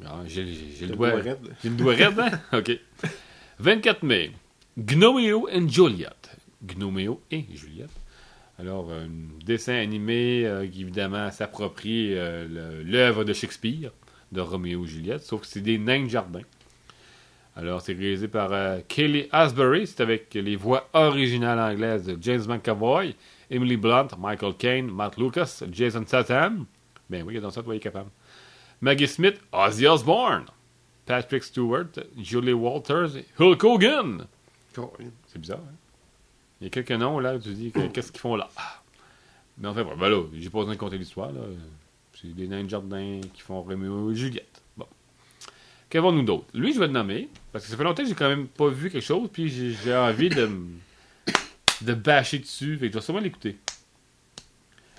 Ah, 0.06 0.22
j'ai 0.28 0.44
le 0.44 0.96
doigt. 0.96 1.16
raide. 1.16 1.38
J'ai 1.64 1.70
le 1.70 1.76
doigt 1.76 1.96
raide, 1.96 2.20
hein? 2.20 2.32
OK. 2.58 2.72
24 3.60 4.04
mai. 4.04 4.32
Gnomeo 4.78 5.48
and 5.54 5.70
Juliet. 5.70 6.10
Gnomeo 6.62 7.22
et 7.32 7.46
Juliette. 7.54 7.90
Alors, 8.60 8.92
un 8.92 9.08
dessin 9.46 9.76
animé 9.76 10.46
euh, 10.46 10.68
qui, 10.68 10.82
évidemment, 10.82 11.30
s'approprie 11.32 12.14
euh, 12.18 12.84
l'œuvre 12.86 13.24
de 13.24 13.34
Shakespeare, 13.34 13.92
de 14.32 14.42
Roméo 14.42 14.86
et 14.86 14.88
Juliette, 14.88 15.24
sauf 15.24 15.42
que 15.42 15.48
c'est 15.48 15.62
des 15.62 15.78
nains 15.78 16.04
de 16.04 16.10
jardin. 16.10 16.42
Alors, 17.58 17.82
c'est 17.82 17.94
réalisé 17.94 18.28
par 18.28 18.52
euh, 18.52 18.80
Kelly 18.88 19.28
Asbury, 19.32 19.88
c'est 19.88 20.02
avec 20.02 20.34
les 20.34 20.56
voix 20.58 20.90
originales 20.94 21.60
anglaises 21.60 22.06
de 22.06 22.18
James 22.22 22.44
McAvoy, 22.48 23.16
Emily 23.50 23.78
Blunt, 23.78 24.08
Michael 24.18 24.54
Caine, 24.56 24.88
Matt 24.92 25.18
Lucas, 25.18 25.64
Jason 25.72 26.04
Statham. 26.06 26.66
Ben 27.10 27.24
oui, 27.26 27.40
dans 27.40 27.52
ça, 27.52 27.62
toi, 27.64 27.74
il 27.76 27.78
est 27.78 27.82
capable. 27.82 28.10
Maggie 28.82 29.08
Smith, 29.08 29.40
Ozzy 29.52 29.88
Osbourne, 29.88 30.46
Patrick 31.06 31.44
Stewart, 31.44 31.88
Julie 32.18 32.54
Walters, 32.54 33.12
Hulk 33.40 33.64
Hogan. 33.64 34.26
C'est 35.28 35.40
bizarre, 35.40 35.60
hein? 35.60 35.76
Il 36.62 36.66
y 36.66 36.68
a 36.68 36.70
quelques 36.70 36.92
noms, 36.92 37.20
là, 37.20 37.38
tu 37.40 37.54
dis, 37.54 37.72
que- 37.72 37.88
qu'est-ce 37.94 38.12
qu'ils 38.12 38.22
font 38.22 38.36
là? 38.36 38.50
Mais 39.58 39.68
enfin, 39.68 39.84
bon, 39.84 39.96
ben 39.96 40.10
là, 40.10 40.22
j'ai 40.34 40.50
pas 40.50 40.60
besoin 40.60 40.74
de 40.74 40.80
compter 40.80 40.98
l'histoire, 40.98 41.32
là. 41.32 41.42
C'est 42.20 42.34
des 42.34 42.48
nains 42.48 42.64
de 42.64 42.70
jardin 42.70 43.20
qui 43.34 43.42
font 43.42 43.62
Roméo 43.62 44.12
et 44.12 44.16
Juliette. 44.16 44.62
Bon. 44.78 44.88
Qu'avons-nous 45.90 46.24
d'autre? 46.24 46.46
Lui, 46.54 46.74
je 46.74 46.80
vais 46.80 46.88
le 46.88 46.94
nommer, 46.94 47.30
parce 47.52 47.66
que 47.66 47.72
ça 47.72 47.78
fait 47.78 47.84
longtemps 47.84 48.04
que 48.04 48.10
j'ai 48.10 48.16
quand 48.16 48.28
même 48.30 48.48
pas 48.48 48.68
vu 48.70 48.90
quelque 48.90 49.04
chose, 49.04 49.30
puis 49.32 49.50
j'ai 49.50 49.96
envie 49.96 50.30
de 50.30 50.50
de 51.82 51.94
bâcher 51.94 52.40
dessus, 52.40 52.78
fait 52.78 52.88
que 52.88 52.94
je 52.94 52.98
vais 53.00 53.04
sûrement 53.04 53.20
l'écouter. 53.22 53.58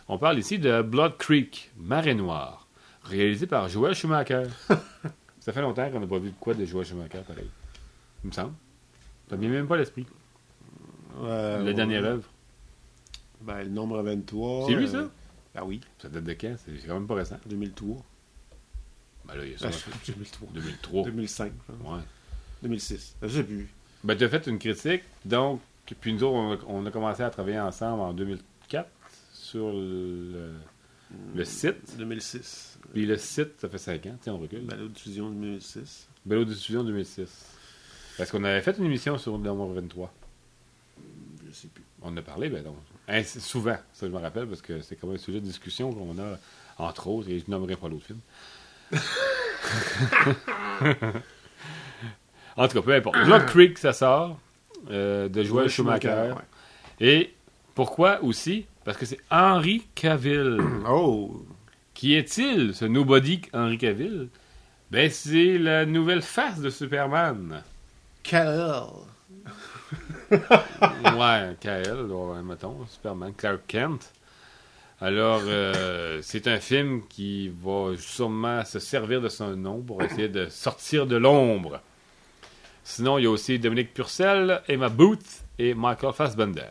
On 0.09 0.19
parle 0.19 0.39
ici 0.39 0.59
de 0.59 0.83
Blood 0.83 1.17
Creek, 1.19 1.71
Marée 1.77 2.15
Noire, 2.15 2.67
réalisé 3.05 3.47
par 3.47 3.69
Joel 3.69 3.95
Schumacher. 3.95 4.45
ça 5.41 5.53
fait 5.53 5.61
longtemps 5.63 5.91
qu'on 5.91 6.01
n'a 6.01 6.07
pas 6.07 6.19
vu 6.19 6.31
de 6.31 6.35
quoi 6.39 6.55
de 6.55 6.65
Joel 6.65 6.87
Schumacher, 6.87 7.23
pareil. 7.27 7.51
Il 8.23 8.29
me 8.29 8.33
semble. 8.33 8.55
Ça 9.29 9.37
vient 9.37 9.49
même 9.51 9.67
pas 9.67 9.75
à 9.75 9.79
l'esprit. 9.79 10.07
Euh, 11.23 11.63
La 11.65 11.73
dernière 11.73 12.05
œuvre. 12.05 12.29
Ben, 13.41 13.63
le 13.65 13.69
nombre 13.71 14.03
23. 14.03 14.67
C'est 14.69 14.75
lui, 14.75 14.85
euh, 14.85 14.89
ça? 15.05 15.11
Ben 15.55 15.63
oui, 15.65 15.81
Ça 15.99 16.09
date 16.09 16.25
de 16.25 16.33
quand? 16.35 16.55
C'est 16.65 16.87
quand 16.87 16.95
même 16.95 17.07
pas 17.07 17.15
récent. 17.15 17.37
2003. 17.47 17.97
Ben 19.27 19.35
là, 19.35 19.45
il 19.45 19.51
y 19.51 19.55
a 19.55 19.57
Ah, 19.63 19.73
ça. 19.73 19.91
2003. 20.07 20.49
2003. 20.53 21.05
2005. 21.05 21.53
je 21.69 21.73
pense. 21.73 21.93
Ouais. 21.95 22.03
2006. 22.63 23.17
Je 23.23 23.29
sais 23.29 23.43
plus. 23.43 23.69
Ben, 24.05 24.17
tu 24.17 24.25
as 24.25 24.29
fait 24.29 24.47
une 24.47 24.59
critique, 24.59 25.03
donc, 25.25 25.61
puis 25.95 26.13
nous 26.13 26.25
autres, 26.25 26.37
on 26.37 26.53
a, 26.53 26.57
on 26.67 26.87
a 26.87 26.91
commencé 26.91 27.23
à 27.23 27.31
travailler 27.31 27.61
ensemble 27.61 28.03
en 28.03 28.13
2004 28.13 28.89
sur 29.33 29.73
le, 29.73 30.53
le 31.35 31.45
site. 31.45 31.97
2006. 31.99 32.79
Puis 32.93 33.07
le 33.07 33.17
site, 33.17 33.61
ça 33.61 33.69
fait 33.69 33.79
5 33.79 34.07
ans, 34.07 34.19
tiens, 34.21 34.35
on 34.35 34.39
recule. 34.39 34.61
Balado 34.61 34.89
de 34.89 34.93
diffusion 34.93 35.31
2006. 35.31 36.09
Bello 36.25 36.45
diffusion 36.45 36.83
2006. 36.85 37.57
Parce 38.19 38.31
qu'on 38.31 38.43
avait 38.45 38.63
fait 38.63 38.79
une 38.79 38.87
émission 38.87 39.19
sur 39.19 39.37
le 39.37 39.45
nombre 39.45 39.73
23. 39.75 40.13
Je 41.47 41.53
sais 41.53 41.69
plus. 41.69 41.85
On 42.03 42.09
en 42.09 42.17
a 42.17 42.23
parlé, 42.23 42.49
ben 42.49 42.63
donc. 42.63 42.77
Hein, 43.09 43.23
souvent, 43.25 43.77
ça 43.93 44.07
je 44.07 44.13
me 44.13 44.19
rappelle, 44.19 44.47
parce 44.47 44.63
que 44.63 44.81
c'est 44.81 44.97
comme 44.97 45.13
un 45.13 45.19
sujet 45.19 45.41
de 45.41 45.47
discussion 45.47 45.93
qu'on 45.93 46.19
a, 46.19 46.39
entre 46.79 47.07
autres, 47.09 47.29
et 47.29 47.39
je 47.39 47.45
nommerai 47.49 47.77
pas 47.77 47.89
l'autre 47.89 48.07
film. 48.07 48.19
en 52.57 52.69
tout 52.69 52.75
cas, 52.75 52.83
peu 52.83 52.95
importe. 52.95 53.17
Blood 53.25 53.47
Creek, 53.47 53.79
ça 53.79 53.93
sort, 53.93 54.41
euh, 54.91 55.29
de 55.29 55.43
Joel 55.43 55.69
Schumacher. 55.69 56.33
ouais. 56.35 57.07
Et 57.07 57.35
pourquoi 57.75 58.23
aussi? 58.23 58.67
Parce 58.85 58.97
que 58.97 59.07
c'est 59.07 59.21
Henry 59.31 59.85
Cavill. 59.95 60.59
Oh! 60.89 61.45
Qui 61.95 62.15
est-il, 62.15 62.75
ce 62.75 62.85
nobody 62.85 63.41
Henry 63.55 63.79
Cavill? 63.79 64.29
Ben, 64.91 65.11
c'est 65.11 65.59
la 65.59 65.87
nouvelle 65.87 66.23
face 66.23 66.61
de 66.61 66.71
Superman. 66.71 67.63
Kal. 68.23 68.85
Ouais, 71.17 71.57
Kael, 71.61 72.01
ouais, 72.11 72.43
mettons, 72.43 72.85
Superman, 72.89 73.33
Clark 73.37 73.61
Kent. 73.67 74.13
Alors, 75.01 75.43
euh, 75.45 76.21
c'est 76.23 76.49
un 76.49 76.59
film 76.59 77.03
qui 77.09 77.49
va 77.49 77.93
sûrement 77.99 78.65
se 78.65 78.79
servir 78.79 79.21
de 79.21 79.29
son 79.29 79.55
nom 79.57 79.81
pour 79.83 80.03
essayer 80.03 80.29
de 80.29 80.49
sortir 80.49 81.07
de 81.07 81.17
l'ombre. 81.17 81.81
Sinon, 82.89 83.19
il 83.19 83.25
y 83.25 83.27
a 83.27 83.31
aussi 83.31 83.59
Dominique 83.59 83.93
Purcell, 83.93 84.63
Emma 84.69 84.89
Booth 84.89 85.45
et 85.59 85.75
Michael 85.75 86.13
Fassbender. 86.13 86.71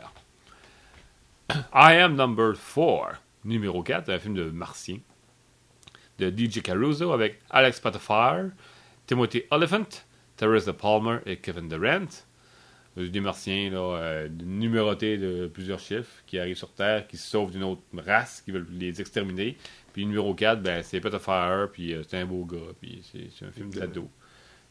I 1.74 1.98
Am 1.98 2.16
Number 2.16 2.54
4, 2.54 3.22
numéro 3.44 3.84
4, 3.84 4.10
un 4.10 4.18
film 4.18 4.34
de 4.34 4.50
Martien, 4.50 5.00
de 6.18 6.30
DJ 6.30 6.62
Caruso 6.62 7.12
avec 7.12 7.42
Alex 7.50 7.82
Potterfire, 7.82 8.52
Timothy 9.06 9.44
Oliphant, 9.52 9.90
Teresa 10.38 10.72
Palmer 10.72 11.18
et 11.26 11.36
Kevin 11.36 11.68
Durant. 11.68 12.08
Des 12.96 13.20
martiens 13.20 13.70
là, 13.72 13.98
euh, 13.98 14.30
numérotés 14.30 15.18
de 15.18 15.48
plusieurs 15.48 15.80
chiffres 15.80 16.24
qui 16.26 16.40
arrivent 16.40 16.56
sur 16.56 16.72
Terre, 16.72 17.08
qui 17.08 17.18
se 17.18 17.30
sauvent 17.30 17.52
d'une 17.52 17.66
autre 17.66 17.82
race, 17.94 18.40
qui 18.40 18.52
veulent 18.52 18.68
les 18.72 19.02
exterminer. 19.02 19.58
Puis 19.92 20.06
numéro 20.06 20.34
4, 20.34 20.62
ben, 20.62 20.82
c'est 20.82 21.02
Potterfire, 21.02 21.68
puis 21.74 21.94
euh, 21.94 22.04
c'est 22.08 22.20
un 22.20 22.26
beau 22.26 22.46
gars, 22.46 22.72
puis 22.80 23.04
c'est 23.12 23.30
c'est 23.38 23.46
un 23.46 23.52
film 23.52 23.70
d'ado. 23.70 24.10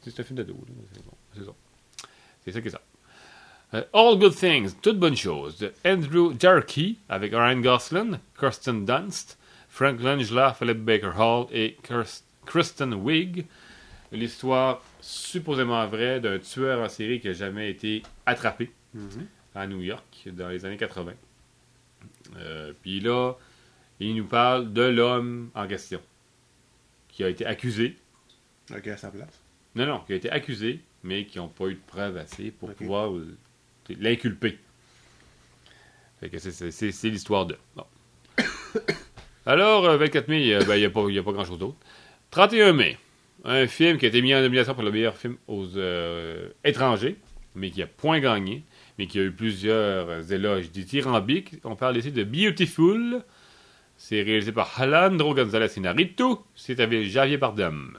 C'est 0.05 0.21
un 0.21 0.25
film 0.25 0.37
d'ado, 0.37 0.55
c'est 0.93 1.05
bon, 1.05 1.13
c'est 1.35 1.45
ça. 1.45 1.53
C'est 2.45 2.53
ça 2.53 2.61
qui 2.61 2.69
est 2.69 2.71
ça. 2.71 2.81
Euh, 3.75 3.83
All 3.93 4.19
Good 4.19 4.35
Things, 4.37 4.75
toutes 4.83 4.99
bonnes 4.99 5.17
choses, 5.17 5.59
de 5.59 5.73
Andrew 5.85 6.35
Jarkey 6.39 6.97
avec 7.09 7.33
Ryan 7.33 7.61
Gosling, 7.61 8.19
Kirsten 8.39 8.85
Dunst, 8.85 9.39
Frank 9.69 10.01
Langella, 10.01 10.55
Philip 10.55 10.79
Baker 10.79 11.11
Hall 11.19 11.47
et 11.51 11.77
Kristen 12.47 12.95
Wiig. 12.95 13.47
L'histoire 14.13 14.81
supposément 15.01 15.85
vraie 15.89 16.21
d'un 16.21 16.39
tueur 16.39 16.81
en 16.85 16.89
série 16.89 17.19
qui 17.21 17.27
n'a 17.27 17.33
jamais 17.33 17.71
été 17.71 18.03
attrapé 18.27 18.71
à 19.55 19.67
New 19.67 19.81
York 19.81 20.05
dans 20.27 20.49
les 20.49 20.65
années 20.65 20.77
80. 20.77 21.15
Euh, 22.37 22.73
Puis 22.83 23.01
là, 23.01 23.33
il 23.99 24.15
nous 24.15 24.27
parle 24.27 24.73
de 24.73 24.83
l'homme 24.83 25.51
en 25.55 25.67
question 25.67 26.01
qui 27.09 27.25
a 27.25 27.29
été 27.29 27.45
accusé. 27.45 27.97
Ok, 28.71 28.87
à 28.87 28.97
sa 28.97 29.11
place. 29.11 29.41
Non, 29.75 29.87
non, 29.87 30.01
qui 30.07 30.13
a 30.13 30.17
été 30.17 30.31
accusé, 30.31 30.81
mais 31.03 31.25
qui 31.27 31.39
n'ont 31.39 31.49
pas 31.49 31.67
eu 31.67 31.75
de 31.75 31.81
preuves 31.87 32.17
assez 32.17 32.51
pour 32.51 32.73
pouvoir 32.75 33.15
euh, 33.15 33.37
l'inculper. 34.01 34.59
Fait 36.21 36.29
que 36.29 36.39
c'est- 36.39 37.09
l'histoire 37.11 37.47
de. 37.47 37.57
Bon. 37.77 37.85
Alors, 39.47 39.85
euh, 39.87 39.97
24 39.97 40.29
mai, 40.29 40.55
euh, 40.55 40.65
ben, 40.65 40.77
il 40.77 40.81
n'y 40.81 40.85
a 40.87 40.91
pas, 40.91 41.05
il 41.09 41.15
y 41.15 41.19
a 41.19 41.23
pas 41.23 41.33
grand-chose 41.33 41.59
d'autre. 41.59 41.77
31 42.31 42.73
mai, 42.73 42.99
un 43.45 43.67
film 43.67 43.99
qui 43.99 44.07
a 44.07 44.09
été 44.09 44.23
mis 44.23 44.35
en 44.35 44.41
nomination 44.41 44.75
pour 44.75 44.83
le 44.83 44.91
meilleur 44.91 45.17
film 45.17 45.37
aux 45.49 45.77
euh, 45.77 46.49
étrangers, 46.65 47.17
mais 47.55 47.71
qui 47.71 47.83
a 47.83 47.87
point 47.87 48.21
gagné, 48.21 48.63
mais 48.99 49.07
qui 49.07 49.19
a 49.19 49.23
eu 49.23 49.33
plusieurs 49.33 50.09
euh, 50.09 50.23
éloges 50.23 50.71
dithyrambiques. 50.71 51.57
On 51.65 51.77
parle 51.77 51.97
ici 51.97 52.11
de 52.13 52.25
Beautiful. 52.25 53.23
C'est 53.97 54.23
réalisé 54.23 54.51
par 54.53 54.81
Alejandro 54.81 55.35
González 55.35 55.69
Inarritu. 55.77 56.25
C'est 56.55 56.81
avec 56.81 57.05
Javier 57.05 57.37
Bardem. 57.37 57.99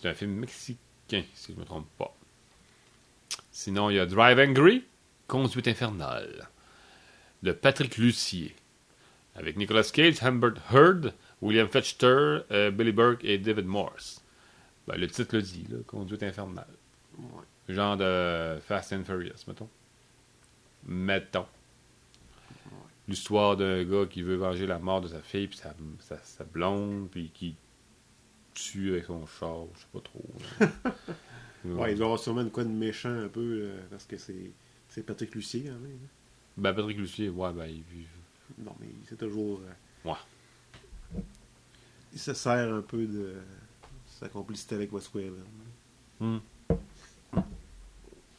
C'est 0.00 0.08
un 0.08 0.14
film 0.14 0.32
mexicain, 0.32 1.24
si 1.34 1.52
je 1.52 1.52
ne 1.52 1.58
me 1.60 1.64
trompe 1.66 1.86
pas. 1.98 2.16
Sinon, 3.52 3.90
il 3.90 3.96
y 3.96 3.98
a 3.98 4.06
Drive 4.06 4.38
Angry, 4.38 4.84
Conduite 5.26 5.68
infernale, 5.68 6.48
de 7.42 7.52
Patrick 7.52 7.98
Lucier, 7.98 8.56
avec 9.34 9.58
Nicolas 9.58 9.90
Cage, 9.92 10.22
Humbert 10.22 10.54
Heard, 10.72 11.12
William 11.42 11.68
Fetchter, 11.68 12.40
euh, 12.50 12.70
Billy 12.70 12.92
Burke 12.92 13.24
et 13.24 13.36
David 13.36 13.66
Morse. 13.66 14.24
Ben, 14.86 14.96
le 14.96 15.06
titre 15.06 15.36
le 15.36 15.42
dit, 15.42 15.66
là, 15.68 15.76
Conduite 15.86 16.22
infernale. 16.22 16.66
Ouais. 17.18 17.44
Genre 17.74 17.98
de 17.98 18.58
Fast 18.60 18.94
and 18.94 19.04
Furious, 19.04 19.44
mettons. 19.48 19.68
Mettons. 20.86 21.46
L'histoire 23.06 23.54
d'un 23.58 23.84
gars 23.84 24.06
qui 24.06 24.22
veut 24.22 24.36
venger 24.36 24.66
la 24.66 24.78
mort 24.78 25.02
de 25.02 25.08
sa 25.08 25.20
fille, 25.20 25.46
puis 25.46 25.58
sa, 25.58 25.74
sa, 25.98 26.16
sa 26.22 26.44
blonde, 26.44 27.08
puis 27.10 27.30
qui 27.34 27.54
tue 28.54 28.92
avec 28.92 29.04
son 29.04 29.26
char, 29.26 29.64
je 29.74 29.80
sais 29.80 29.86
pas 29.92 30.00
trop. 30.00 30.24
Ouais, 31.62 31.92
il 31.92 31.98
doit 31.98 32.06
avoir 32.06 32.18
sûrement 32.18 32.40
une 32.40 32.50
quoi 32.50 32.64
de 32.64 32.70
méchant 32.70 33.12
un 33.12 33.28
peu, 33.28 33.66
là, 33.66 33.72
parce 33.90 34.04
que 34.06 34.16
c'est 34.16 34.50
c'est 34.88 35.02
Patrick 35.04 35.34
Lucier 35.34 35.64
quand 35.64 35.78
même. 35.78 35.98
hein. 36.02 36.08
Ben, 36.56 36.72
Patrick 36.72 36.96
Lucier, 36.96 37.28
ouais, 37.28 37.52
ben, 37.52 37.66
il... 37.66 37.82
Non, 38.64 38.74
mais 38.80 38.86
c'est 39.06 39.18
toujours. 39.18 39.60
euh, 39.60 40.08
Ouais. 40.08 41.20
Il 42.14 42.18
se 42.18 42.32
sert 42.32 42.72
un 42.74 42.80
peu 42.80 43.04
de 43.06 43.34
sa 44.06 44.30
complicité 44.30 44.74
avec 44.76 44.90
Wes 44.90 45.06
Craven. 45.06 45.44
Hmm. 46.18 46.38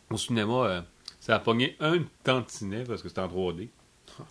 Au 0.10 0.18
cinéma, 0.18 0.53
euh, 0.65 0.82
ça 1.20 1.36
a 1.36 1.39
pogné 1.39 1.75
un 1.80 2.00
tantinet 2.24 2.84
parce 2.84 3.01
que 3.03 3.08
c'était 3.08 3.22
en 3.22 3.27
3D. 3.27 3.70
Ah. 4.20 4.24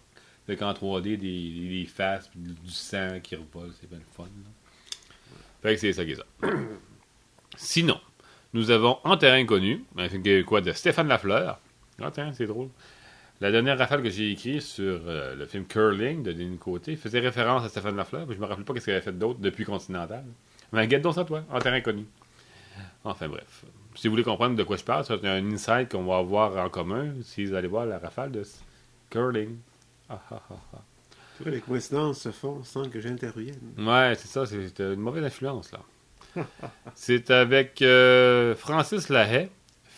Fait 0.46 0.56
qu'en 0.56 0.72
3D, 0.72 1.02
des, 1.02 1.16
des, 1.16 1.68
des 1.80 1.86
faces 1.86 2.28
du 2.34 2.70
sang 2.70 3.20
qui 3.22 3.36
revole, 3.36 3.72
c'est 3.80 3.88
bien 3.88 3.98
le 3.98 4.04
fun. 4.04 4.24
là. 4.24 4.50
Fait 5.62 5.74
que 5.74 5.80
c'est 5.80 5.92
ça 5.92 6.04
qui 6.04 6.12
est 6.12 6.16
ça. 6.16 6.24
Sinon, 7.56 8.00
nous 8.52 8.70
avons 8.70 8.98
En 9.04 9.16
terrain 9.16 9.44
connu, 9.44 9.84
quoi 10.46 10.60
de 10.60 10.72
Stéphane 10.72 11.08
Lafleur. 11.08 11.60
Ah 12.00 12.10
tiens, 12.12 12.32
c'est 12.32 12.46
drôle. 12.46 12.68
La 13.40 13.50
dernière 13.50 13.78
rafale 13.78 14.02
que 14.02 14.10
j'ai 14.10 14.32
écrite 14.32 14.60
sur 14.60 15.00
euh, 15.06 15.34
le 15.34 15.46
film 15.46 15.64
Curling 15.64 16.22
de 16.22 16.32
Denis 16.32 16.58
Côté 16.58 16.96
faisait 16.96 17.20
référence 17.20 17.64
à 17.64 17.68
Stéphane 17.68 17.96
Lafleur, 17.96 18.26
mais 18.26 18.34
je 18.34 18.40
me 18.40 18.44
rappelle 18.44 18.64
pas 18.64 18.74
qu'est-ce 18.74 18.84
qu'il 18.84 18.92
avait 18.92 19.02
fait 19.02 19.18
d'autre 19.18 19.40
depuis 19.40 19.64
Continental. 19.64 20.24
Mais 20.72 20.86
guette 20.86 21.02
donc 21.02 21.14
ça, 21.14 21.24
toi, 21.24 21.42
En 21.50 21.58
terrain 21.58 21.80
connu. 21.80 22.04
Enfin 23.04 23.28
bref. 23.28 23.64
Si 23.94 24.08
vous 24.08 24.12
voulez 24.12 24.24
comprendre 24.24 24.56
de 24.56 24.62
quoi 24.62 24.76
je 24.76 24.84
parle, 24.84 25.04
c'est 25.04 25.24
un 25.24 25.52
insight 25.52 25.90
qu'on 25.90 26.04
va 26.04 26.18
avoir 26.18 26.56
en 26.56 26.68
commun 26.68 27.14
si 27.22 27.44
vous 27.44 27.54
allez 27.54 27.68
voir 27.68 27.86
la 27.86 27.98
rafale 27.98 28.30
de 28.30 28.42
Curling. 29.08 29.56
Ah, 30.08 30.20
ah, 30.30 30.42
ah, 30.50 30.54
ah. 30.74 30.82
Vois, 31.42 31.52
les 31.52 31.60
coïncidences 31.60 32.20
se 32.20 32.30
font 32.30 32.62
sans 32.64 32.88
que 32.88 33.00
j'intervienne. 33.00 33.58
Ouais, 33.78 34.14
c'est 34.16 34.28
ça, 34.28 34.44
c'est 34.46 34.78
une 34.80 34.96
mauvaise 35.00 35.24
influence, 35.24 35.70
là. 35.72 35.80
c'est 36.94 37.30
avec 37.30 37.82
euh, 37.82 38.54
Francis 38.54 39.08
Lahaye, 39.08 39.48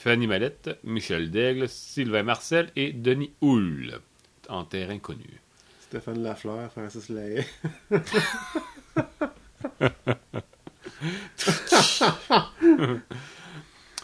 Fanny 0.00 0.26
Mallette, 0.26 0.70
Michel 0.84 1.30
Daigle, 1.30 1.68
Sylvain 1.68 2.22
Marcel 2.22 2.70
et 2.76 2.92
Denis 2.92 3.32
Houle, 3.40 4.00
en 4.48 4.64
terrain 4.64 4.98
connu. 4.98 5.40
Stéphane 5.82 6.22
Lafleur, 6.22 6.70
Francis 6.72 7.08
Lahaye. 7.10 7.44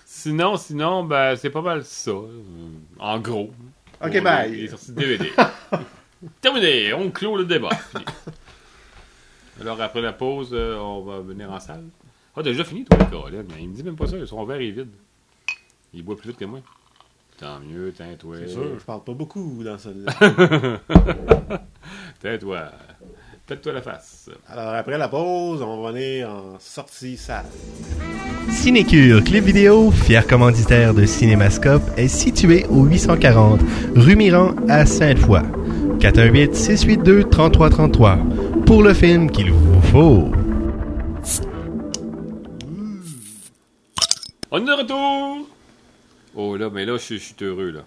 Sinon, 0.05 0.57
sinon, 0.57 1.05
ben, 1.05 1.37
c'est 1.37 1.51
pas 1.51 1.63
mal 1.63 1.85
ça. 1.85 2.13
En 2.99 3.21
gros. 3.21 3.53
Ok, 4.05 4.23
bye. 4.23 4.51
les- 4.51 4.63
les 4.63 4.69
sorties 4.69 4.93
de 4.93 5.01
DVD. 5.01 5.33
Terminé, 6.41 6.93
on 6.93 7.11
clôt 7.11 7.37
le 7.37 7.45
débat. 7.45 7.71
Fini. 7.91 8.05
Alors, 9.61 9.81
après 9.81 10.01
la 10.01 10.13
pause, 10.13 10.51
euh, 10.53 10.77
on 10.77 11.03
va 11.03 11.21
venir 11.21 11.51
en 11.51 11.59
salle. 11.59 11.85
Ah, 12.37 12.43
déjà 12.43 12.63
fini, 12.63 12.85
toi, 12.85 12.99
Caroline. 13.11 13.47
Il 13.59 13.69
me 13.69 13.75
dit 13.75 13.83
même 13.83 13.97
pas 13.97 14.07
ça, 14.07 14.25
son 14.25 14.45
verre 14.45 14.61
est 14.61 14.71
vide. 14.71 14.91
Il 15.93 16.05
boit 16.05 16.17
plus 16.17 16.29
vite 16.29 16.39
que 16.39 16.45
moi. 16.45 16.61
Tant 17.39 17.59
mieux, 17.61 17.93
tain-toi. 17.93 18.37
C'est 18.41 18.49
sûr, 18.49 18.79
je 18.79 18.85
parle 18.85 19.03
pas 19.03 19.15
beaucoup 19.15 19.63
dans 19.65 19.79
celle-là. 19.79 20.13
Tais-toi. 22.21 22.71
Pète-toi 23.47 23.73
la 23.73 23.83
face. 23.83 24.31
Alors, 24.49 24.75
après 24.75 24.99
la 24.99 25.09
pause, 25.09 25.63
on 25.63 25.83
va 25.83 25.93
venir 25.93 26.29
en 26.29 26.59
sortie 26.61 27.17
salle. 27.17 27.47
Cinécure 28.51 29.25
Clip 29.25 29.45
Vidéo, 29.45 29.91
fier 29.91 30.27
commanditaire 30.27 30.95
de 30.95 31.07
Cinémascope, 31.07 31.83
est 31.97 32.09
situé 32.09 32.67
au 32.67 32.85
840 32.85 33.61
rue 33.97 34.17
Miran 34.17 34.55
à 34.69 34.87
Sainte-Foy. 34.87 35.43
418-682-3333 35.99 38.65
pour 38.65 38.83
le 38.83 38.95
film 38.95 39.31
qu'il 39.31 39.53
vous 39.53 39.81
faut. 39.83 40.31
On 44.51 44.63
est 44.63 44.65
de 44.65 44.73
retour! 44.73 45.47
Oh 46.35 46.57
là, 46.57 46.71
mais 46.73 46.87
là, 46.87 46.95
je 46.95 46.99
suis- 47.03 47.19
je 47.19 47.25
suis 47.25 47.35
heureux, 47.45 47.71
là. 47.71 47.83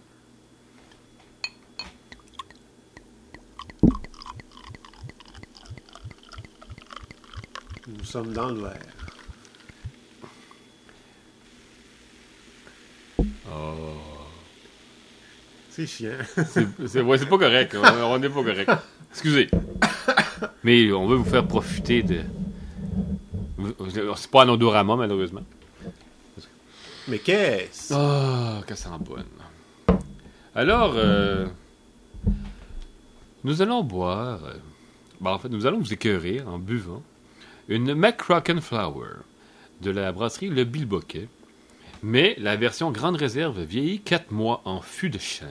Nous 7.87 8.03
sommes 8.05 8.33
dans 8.33 8.49
le 8.49 8.61
verre. 8.61 8.95
C'est 15.71 15.87
chiant. 15.87 16.11
C'est 16.85 17.01
ouais, 17.01 17.17
pas 17.17 17.37
correct. 17.37 17.75
On 17.75 18.19
n'est 18.19 18.29
pas 18.29 18.43
correct. 18.43 18.69
Excusez. 19.09 19.49
Mais 20.63 20.91
on 20.91 21.07
veut 21.07 21.15
vous 21.15 21.29
faire 21.29 21.47
profiter 21.47 22.03
de. 22.03 22.21
C'est 23.89 24.29
pas 24.29 24.43
un 24.43 24.49
odorama, 24.49 24.95
malheureusement. 24.97 25.43
Mais 27.07 27.19
qu'est-ce? 27.19 27.93
Ah, 27.93 28.61
que 28.67 28.75
ça 28.75 28.89
sent 28.89 29.03
bonne. 29.05 29.25
Alors, 30.53 30.93
euh, 30.95 31.47
nous 33.43 33.61
allons 33.61 33.83
boire. 33.83 34.43
euh, 34.43 34.53
ben, 35.21 35.31
en 35.31 35.39
fait, 35.39 35.49
nous 35.49 35.65
allons 35.65 35.79
vous 35.79 35.93
écœurer 35.93 36.41
en 36.41 36.59
buvant 36.59 37.01
une 37.69 37.93
McCrocken 37.95 38.59
Flower 38.59 39.07
de 39.81 39.91
la 39.91 40.11
brasserie 40.11 40.49
Le 40.49 40.63
Bilboquet, 40.63 41.29
mais 42.03 42.35
la 42.39 42.55
version 42.55 42.91
grande 42.91 43.15
réserve 43.15 43.61
vieillie 43.61 43.99
4 43.99 44.31
mois 44.31 44.61
en 44.65 44.81
fût 44.81 45.09
de 45.09 45.19
chêne. 45.19 45.47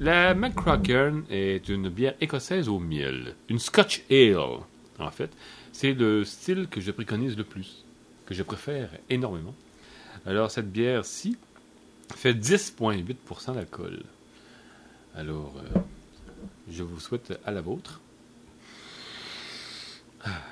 La 0.00 0.34
McCrocken 0.34 1.24
est 1.30 1.68
une 1.68 1.88
bière 1.88 2.14
écossaise 2.20 2.68
au 2.68 2.78
miel, 2.78 3.36
une 3.48 3.58
Scotch 3.58 4.02
Ale, 4.10 4.60
en 4.98 5.10
fait. 5.10 5.30
C'est 5.72 5.92
le 5.92 6.24
style 6.24 6.66
que 6.68 6.80
je 6.80 6.90
préconise 6.90 7.36
le 7.36 7.44
plus, 7.44 7.84
que 8.26 8.34
je 8.34 8.42
préfère 8.42 8.90
énormément. 9.08 9.54
Alors, 10.26 10.50
cette 10.50 10.70
bière-ci 10.70 11.36
fait 12.14 12.34
10,8% 12.34 13.54
d'alcool. 13.54 14.02
Alors, 15.14 15.54
euh, 15.58 15.78
je 16.70 16.82
vous 16.82 17.00
souhaite 17.00 17.38
à 17.44 17.50
la 17.50 17.60
vôtre. 17.60 18.00
Ah. 20.24 20.51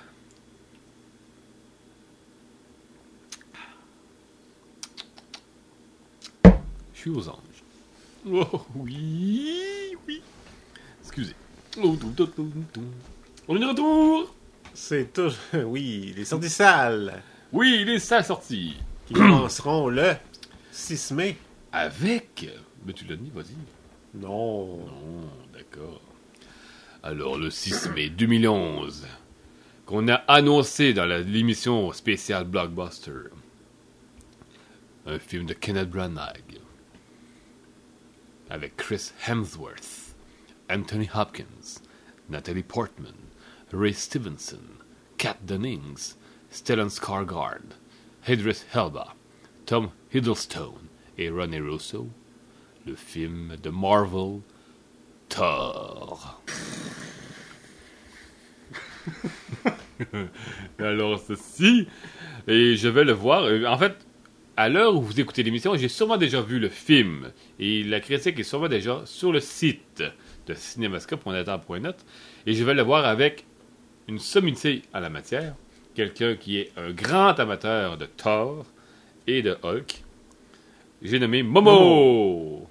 Je 7.00 7.08
suis 7.08 7.18
aux 7.18 7.28
anges. 7.30 7.64
Oh, 8.30 8.60
oui, 8.76 9.96
oui. 10.06 10.20
Excusez. 11.00 11.32
Oh. 11.82 11.96
On 13.48 13.56
est 13.56 13.58
de 13.58 13.64
retour! 13.64 14.34
C'est 14.74 15.10
tout. 15.10 15.32
Oui, 15.64 16.12
les 16.14 16.24
sorties 16.26 16.50
salles 16.50 17.22
Oui, 17.54 17.78
il 17.80 17.88
est 17.88 18.00
ça 18.00 18.22
sorti. 18.22 18.74
qui 19.06 19.14
commenceront 19.14 19.88
le 19.88 20.12
6 20.72 21.12
mai. 21.12 21.38
Avec. 21.72 22.50
Mais 22.84 22.92
tu 22.92 23.06
l'as 23.06 23.16
dit, 23.16 23.30
vas-y. 23.34 23.56
Non. 24.20 24.76
Non, 24.76 25.30
d'accord. 25.54 26.02
Alors, 27.02 27.38
le 27.38 27.48
6 27.48 27.88
mai 27.94 28.10
2011, 28.10 29.06
qu'on 29.86 30.06
a 30.08 30.16
annoncé 30.28 30.92
dans 30.92 31.06
l'émission 31.06 31.94
spéciale 31.94 32.44
Blockbuster, 32.44 33.30
un 35.06 35.18
film 35.18 35.46
de 35.46 35.54
Kenneth 35.54 35.88
Branagh, 35.88 36.60
avec 38.50 38.76
Chris 38.76 39.12
Hemsworth, 39.26 40.14
Anthony 40.68 41.08
Hopkins, 41.14 41.80
Natalie 42.28 42.62
Portman, 42.62 43.14
Ray 43.72 43.92
Stevenson, 43.92 44.78
Kat 45.18 45.36
Dennings, 45.46 46.16
Stellan 46.50 46.90
Skarsgård, 46.90 47.76
Idris 48.26 48.64
Elba, 48.74 49.14
Tom 49.66 49.92
Hiddleston 50.12 50.88
et 51.16 51.30
Ronnie 51.30 51.60
Russo, 51.60 52.10
le 52.86 52.96
film 52.96 53.56
de 53.62 53.70
Marvel 53.70 54.42
Thor. 55.28 56.42
Alors 60.78 61.20
ceci, 61.20 61.86
et 62.48 62.76
je 62.76 62.88
vais 62.88 63.04
le 63.04 63.12
voir. 63.12 63.44
En 63.70 63.78
fait, 63.78 63.96
à 64.60 64.68
l'heure 64.68 64.94
où 64.94 65.00
vous 65.00 65.18
écoutez 65.18 65.42
l'émission, 65.42 65.74
j'ai 65.74 65.88
sûrement 65.88 66.18
déjà 66.18 66.42
vu 66.42 66.58
le 66.58 66.68
film. 66.68 67.32
Et 67.58 67.82
la 67.82 67.98
critique 67.98 68.38
est 68.38 68.42
sûrement 68.42 68.68
déjà 68.68 69.00
sur 69.06 69.32
le 69.32 69.40
site 69.40 70.02
de 70.46 70.52
cinémascope.net. 70.52 72.04
Et 72.44 72.52
je 72.52 72.62
vais 72.62 72.74
le 72.74 72.82
voir 72.82 73.06
avec 73.06 73.46
une 74.06 74.18
sommité 74.18 74.82
à 74.92 75.00
la 75.00 75.08
matière. 75.08 75.54
Quelqu'un 75.94 76.36
qui 76.36 76.58
est 76.58 76.72
un 76.76 76.90
grand 76.90 77.40
amateur 77.40 77.96
de 77.96 78.04
Thor 78.04 78.66
et 79.26 79.40
de 79.40 79.56
Hulk. 79.62 80.04
J'ai 81.00 81.18
nommé 81.18 81.42
Momo. 81.42 82.68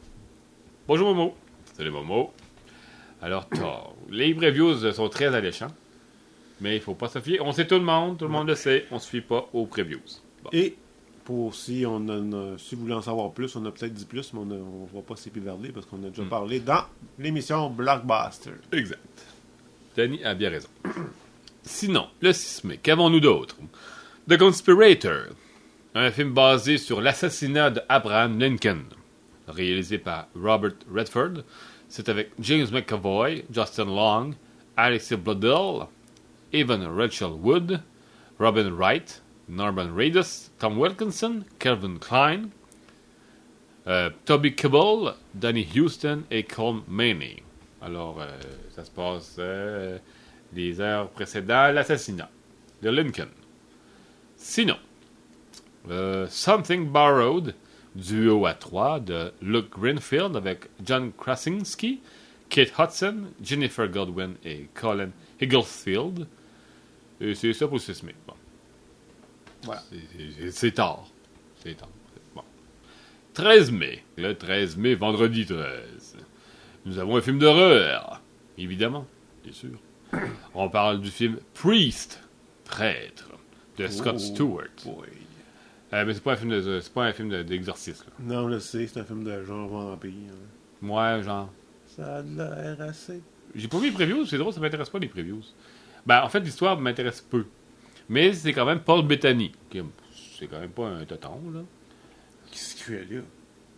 Bonjour 0.88 1.08
Momo. 1.08 1.36
Salut 1.74 1.90
Momo. 1.90 2.32
Alors 3.20 3.50
Thor. 3.50 3.96
Les 4.12 4.36
previews 4.36 4.92
sont 4.92 5.10
très 5.10 5.34
alléchants. 5.34 5.74
Mais 6.62 6.76
il 6.76 6.82
faut 6.84 6.94
pas 6.94 7.08
se 7.08 7.18
fier. 7.18 7.40
On 7.44 7.52
sait 7.52 7.66
tout 7.66 7.80
le 7.80 7.82
monde, 7.82 8.20
tout 8.20 8.26
le 8.26 8.32
monde 8.32 8.48
le 8.48 8.54
sait. 8.54 8.86
On 8.92 9.00
se 9.00 9.10
fie 9.10 9.22
pas 9.22 9.50
aux 9.54 9.66
previews. 9.66 10.22
Bon. 10.44 10.52
Et 10.54 10.76
pour 11.30 11.54
si 11.54 11.84
on 11.86 12.10
a- 12.10 12.58
si 12.58 12.74
vous 12.74 12.82
voulez 12.82 12.96
en 12.96 13.04
savoir 13.04 13.32
plus, 13.32 13.56
on 13.56 13.64
a 13.66 13.72
peut-être 13.72 13.94
dit 13.94 14.06
plus, 14.06 14.34
mais 14.34 14.40
on 14.40 14.46
ne 14.48 14.56
va 14.92 15.02
pas 15.08 15.16
s'épivarder 15.16 15.72
parce 15.72 15.86
qu'on 15.86 16.04
a 16.04 16.10
déjà 16.10 16.24
parlé 16.28 16.60
dans 16.60 16.86
l'émission 17.20 17.70
Blockbuster. 17.70 18.54
Exact. 18.72 19.26
Danny 19.96 20.24
a 20.24 20.34
bien 20.34 20.50
raison. 20.50 20.70
Sinon, 21.62 22.08
le 22.22 22.34
6 22.34 22.64
mai, 22.64 22.78
qu'avons-nous 22.82 23.20
d'autre? 23.20 23.56
The 24.28 24.38
Conspirator, 24.38 25.28
un 25.94 26.10
film 26.10 26.34
basé 26.34 26.80
sur 26.80 27.00
l'assassinat 27.00 27.70
d'Abraham 27.70 28.40
Lincoln, 28.40 28.86
réalisé 29.48 30.00
par 30.00 30.30
Robert 30.36 30.74
Redford. 30.92 31.44
C'est 31.90 32.10
avec 32.10 32.32
James 32.40 32.68
McAvoy, 32.72 33.44
Justin 33.52 33.86
Long, 33.86 34.32
Alexia 34.76 35.16
Bledel, 35.18 35.86
Evan 36.54 36.82
Rachel 36.88 37.34
Wood, 37.40 37.80
Robin 38.40 38.72
Wright, 38.72 39.22
Norman 39.50 39.94
Reedus, 39.96 40.50
Tom 40.60 40.78
Wilkinson, 40.78 41.44
Calvin 41.58 41.98
Klein, 41.98 42.50
euh, 43.88 44.12
Toby 44.26 44.54
Kebbell, 44.54 45.16
Danny 45.34 45.68
Houston 45.76 46.24
et 46.30 46.44
Colm 46.44 46.84
Meaney. 46.88 47.42
Alors, 47.82 48.22
euh, 48.22 48.28
ça 48.76 48.86
se 48.86 48.92
passe 48.92 49.38
euh, 49.40 49.98
les 50.54 50.80
heures 50.80 51.10
précédant 51.10 51.72
l'assassinat 51.72 52.30
de 52.84 52.90
Lincoln. 52.90 53.30
Sinon, 54.36 54.78
Something 56.30 56.88
Borrowed, 56.88 57.56
duo 57.96 58.46
à 58.46 58.54
trois 58.54 59.00
de 59.00 59.32
Luke 59.42 59.72
Greenfield 59.72 60.36
avec 60.36 60.66
John 60.86 61.12
Krasinski, 61.12 62.00
Kate 62.50 62.72
Hudson, 62.78 63.32
Jennifer 63.42 63.88
Godwin 63.88 64.36
et 64.44 64.70
Colin 64.74 65.10
Higglefield. 65.42 66.28
Et 67.20 67.34
c'est 67.36 67.54
ça 67.54 67.68
pour 67.68 67.78
le 67.78 67.82
6 67.82 68.04
mai. 68.04 68.16
Bon. 68.28 68.34
Voilà. 69.64 69.82
C'est- 70.52 70.72
tard. 70.72 71.06
C'est 71.64 71.76
tard. 71.76 71.90
Bon. 72.36 72.44
13 73.34 73.72
mai. 73.72 74.04
Le 74.18 74.34
13 74.34 74.78
mai, 74.78 74.96
vendredi 74.96 75.46
13. 75.46 76.16
Nous 76.86 76.98
avons 77.00 77.18
un 77.18 77.22
film 77.22 77.40
d'horreur. 77.40 78.22
Évidemment, 78.58 79.06
bien 79.44 79.54
sûr. 79.54 79.78
On 80.54 80.70
parle 80.70 81.02
du 81.02 81.12
film 81.12 81.38
Priest, 81.54 82.22
prêtre, 82.66 83.30
de 83.78 83.88
Scott 83.88 84.16
Oh, 84.16 84.20
Stewart. 84.20 84.64
boy. 84.86 85.08
Euh, 85.94 86.06
mais 86.06 86.14
c'est 86.14 86.24
pas 86.24 86.34
un 86.34 86.36
film 86.36 86.52
de, 86.52 86.80
c'est 86.80 86.94
pas 86.94 87.06
un 87.06 87.14
film 87.14 87.30
de- 87.30 87.44
d'exorcisme. 87.44 88.06
Non, 88.20 88.48
je 88.48 88.54
le 88.56 88.60
sais, 88.60 88.88
c'est 88.88 89.00
un 89.00 89.04
film 89.04 89.24
de 89.24 89.44
genre 89.44 89.68
vampire. 89.68 90.12
hein. 90.30 90.48
Moi, 90.82 91.22
genre, 91.22 91.50
Ça 91.88 92.18
a 92.18 92.22
l'air 92.22 92.78
assez. 92.82 93.22
j'ai 93.56 93.68
pas 93.68 93.80
vu 93.80 93.88
les 93.88 93.92
previews. 93.92 94.26
C'est 94.26 94.38
drôle, 94.38 94.54
ça 94.54 94.60
m'intéresse 94.60 94.90
pas 94.90 95.00
les 95.00 95.08
previews. 95.08 95.42
Ben, 96.06 96.22
en 96.24 96.30
fait, 96.30 96.40
l'histoire 96.42 96.80
m'intéresse 96.80 97.22
peu. 97.22 97.46
Mais 98.10 98.34
c'est 98.34 98.54
quand 98.54 98.66
même 98.66 98.80
Paul 98.80 99.06
Bettany. 99.06 99.52
C'est 100.38 100.48
quand 100.48 100.60
même 100.60 100.72
pas 100.72 100.88
un 100.88 101.06
toton, 101.06 101.40
là. 101.54 101.62
Qu'est-ce 102.52 102.76
qu'il 102.76 102.84
fait 102.86 103.14
là? 103.14 103.22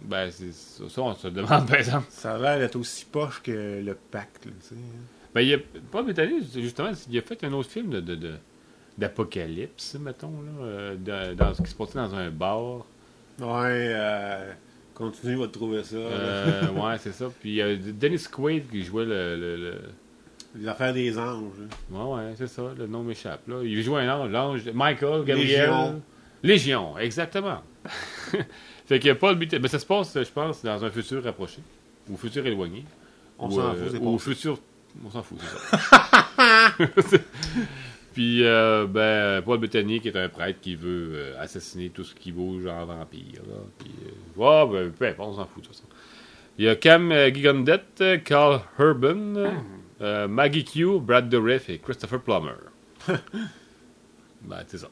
Ben, 0.03 0.31
c'est 0.31 0.53
ça, 0.53 0.83
ça, 0.89 1.01
on 1.01 1.13
se 1.13 1.27
demande, 1.27 1.67
par 1.67 1.75
exemple. 1.75 2.07
Ça 2.09 2.35
a 2.35 2.37
l'air 2.39 2.59
d'être 2.59 2.75
aussi 2.75 3.05
poche 3.05 3.41
que 3.43 3.81
le 3.83 3.93
pacte, 3.95 4.45
là, 4.45 4.51
tu 4.61 4.67
sais. 4.69 4.75
hein. 4.75 4.99
Ben, 5.35 5.41
il 5.41 5.53
a, 5.53 5.57
Paul 5.91 6.05
Bettany, 6.05 6.39
justement, 6.55 6.91
il 7.09 7.17
a 7.17 7.21
fait 7.21 7.43
un 7.43 7.53
autre 7.53 7.69
film 7.69 7.89
de, 7.89 7.99
de, 7.99 8.15
de- 8.15 8.35
d'apocalypse, 8.97 9.95
mettons, 9.99 10.41
là, 10.41 10.63
euh, 10.65 10.95
dans, 10.95 11.35
dans 11.35 11.53
ce 11.53 11.61
qui 11.61 11.69
se 11.69 11.75
passait 11.75 11.95
dans 11.99 12.13
un 12.15 12.29
bar. 12.29 12.85
Ouais, 13.39 13.45
euh, 13.95 14.51
continue, 14.93 15.35
va 15.35 15.47
te 15.47 15.53
trouver 15.53 15.83
ça. 15.83 15.95
Euh, 15.95 16.69
ouais, 16.71 16.97
c'est 16.99 17.13
ça. 17.13 17.29
Puis 17.39 17.49
il 17.51 17.55
y 17.55 17.61
a 17.61 17.75
Dennis 17.75 18.25
Quaid 18.31 18.69
qui 18.69 18.83
jouait 18.83 19.05
le. 19.05 19.35
le, 19.35 19.55
le- 19.57 19.81
Les 20.55 20.67
affaires 20.67 20.93
des 20.93 21.17
anges. 21.17 21.53
hein. 21.61 21.95
Ouais, 21.95 22.15
ouais, 22.15 22.33
c'est 22.37 22.47
ça, 22.47 22.63
le 22.77 22.87
nom 22.87 23.03
m'échappe. 23.03 23.47
Là. 23.47 23.61
Il 23.63 23.81
jouait 23.81 24.01
un 24.01 24.13
ange, 24.15 24.29
l'ange. 24.31 24.69
Michael, 24.73 25.23
Gabriel. 25.23 25.69
Légion. 25.69 26.01
Légion, 26.43 26.97
exactement. 26.97 27.61
fait 28.85 28.99
que 28.99 29.13
Paul 29.13 29.35
Bettany. 29.35 29.61
Ben, 29.61 29.67
ça 29.69 29.79
se 29.79 29.85
passe, 29.85 30.13
je 30.15 30.31
pense, 30.31 30.63
dans 30.63 30.83
un 30.83 30.89
futur 30.89 31.23
rapproché. 31.23 31.59
Ou 32.09 32.17
futur 32.17 32.45
éloigné. 32.45 32.83
On 33.39 33.49
s'en 33.49 33.59
euh, 33.61 33.73
fout, 33.75 33.87
c'est 33.91 33.97
Ou 33.99 34.11
pas. 34.13 34.17
futur. 34.23 34.59
On 35.05 35.09
s'en 35.09 35.23
fout, 35.23 35.37
c'est 35.41 37.01
ça. 37.01 37.17
Puis, 38.13 38.43
euh, 38.43 38.87
ben, 38.87 39.41
Paul 39.41 39.59
Bettany, 39.59 40.01
qui 40.01 40.09
est 40.09 40.17
un 40.17 40.27
prêtre 40.27 40.59
qui 40.59 40.75
veut 40.75 41.11
euh, 41.13 41.41
assassiner 41.41 41.89
tout 41.91 42.03
ce 42.03 42.13
qui 42.13 42.31
bouge 42.33 42.65
en 42.67 42.85
vampire. 42.85 43.41
Là. 43.47 43.55
Puis, 43.79 43.91
euh, 44.37 44.65
ben, 44.65 44.91
peu 44.91 45.05
importe, 45.07 45.29
on 45.29 45.35
s'en 45.35 45.45
fout, 45.45 45.63
de 45.63 45.67
toute 45.67 45.75
façon. 45.77 45.87
Il 46.57 46.65
y 46.65 46.67
a 46.67 46.75
Cam 46.75 47.09
euh, 47.11 47.33
Gigondette, 47.33 48.03
Carl 48.25 48.61
Urban, 48.77 49.33
euh, 50.01 50.27
Maggie 50.27 50.65
Q, 50.65 50.99
Brad 50.99 51.29
Dourif 51.29 51.69
et 51.69 51.79
Christopher 51.79 52.21
Plummer. 52.21 52.55
ben, 54.41 54.63
c'est 54.67 54.77
ça. 54.77 54.89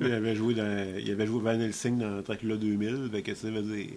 Il 0.00 0.12
avait 0.12 0.34
joué 0.34 0.54
dans, 0.54 0.94
il 0.98 1.10
avait 1.10 1.26
joué 1.26 1.40
Van 1.40 1.60
Helsing 1.60 1.98
dans 1.98 2.20
Dracula 2.20 2.56
2000, 2.56 3.08
fait 3.12 3.22
que 3.22 3.34
ça 3.34 3.50
veut 3.50 3.62
dire 3.62 3.90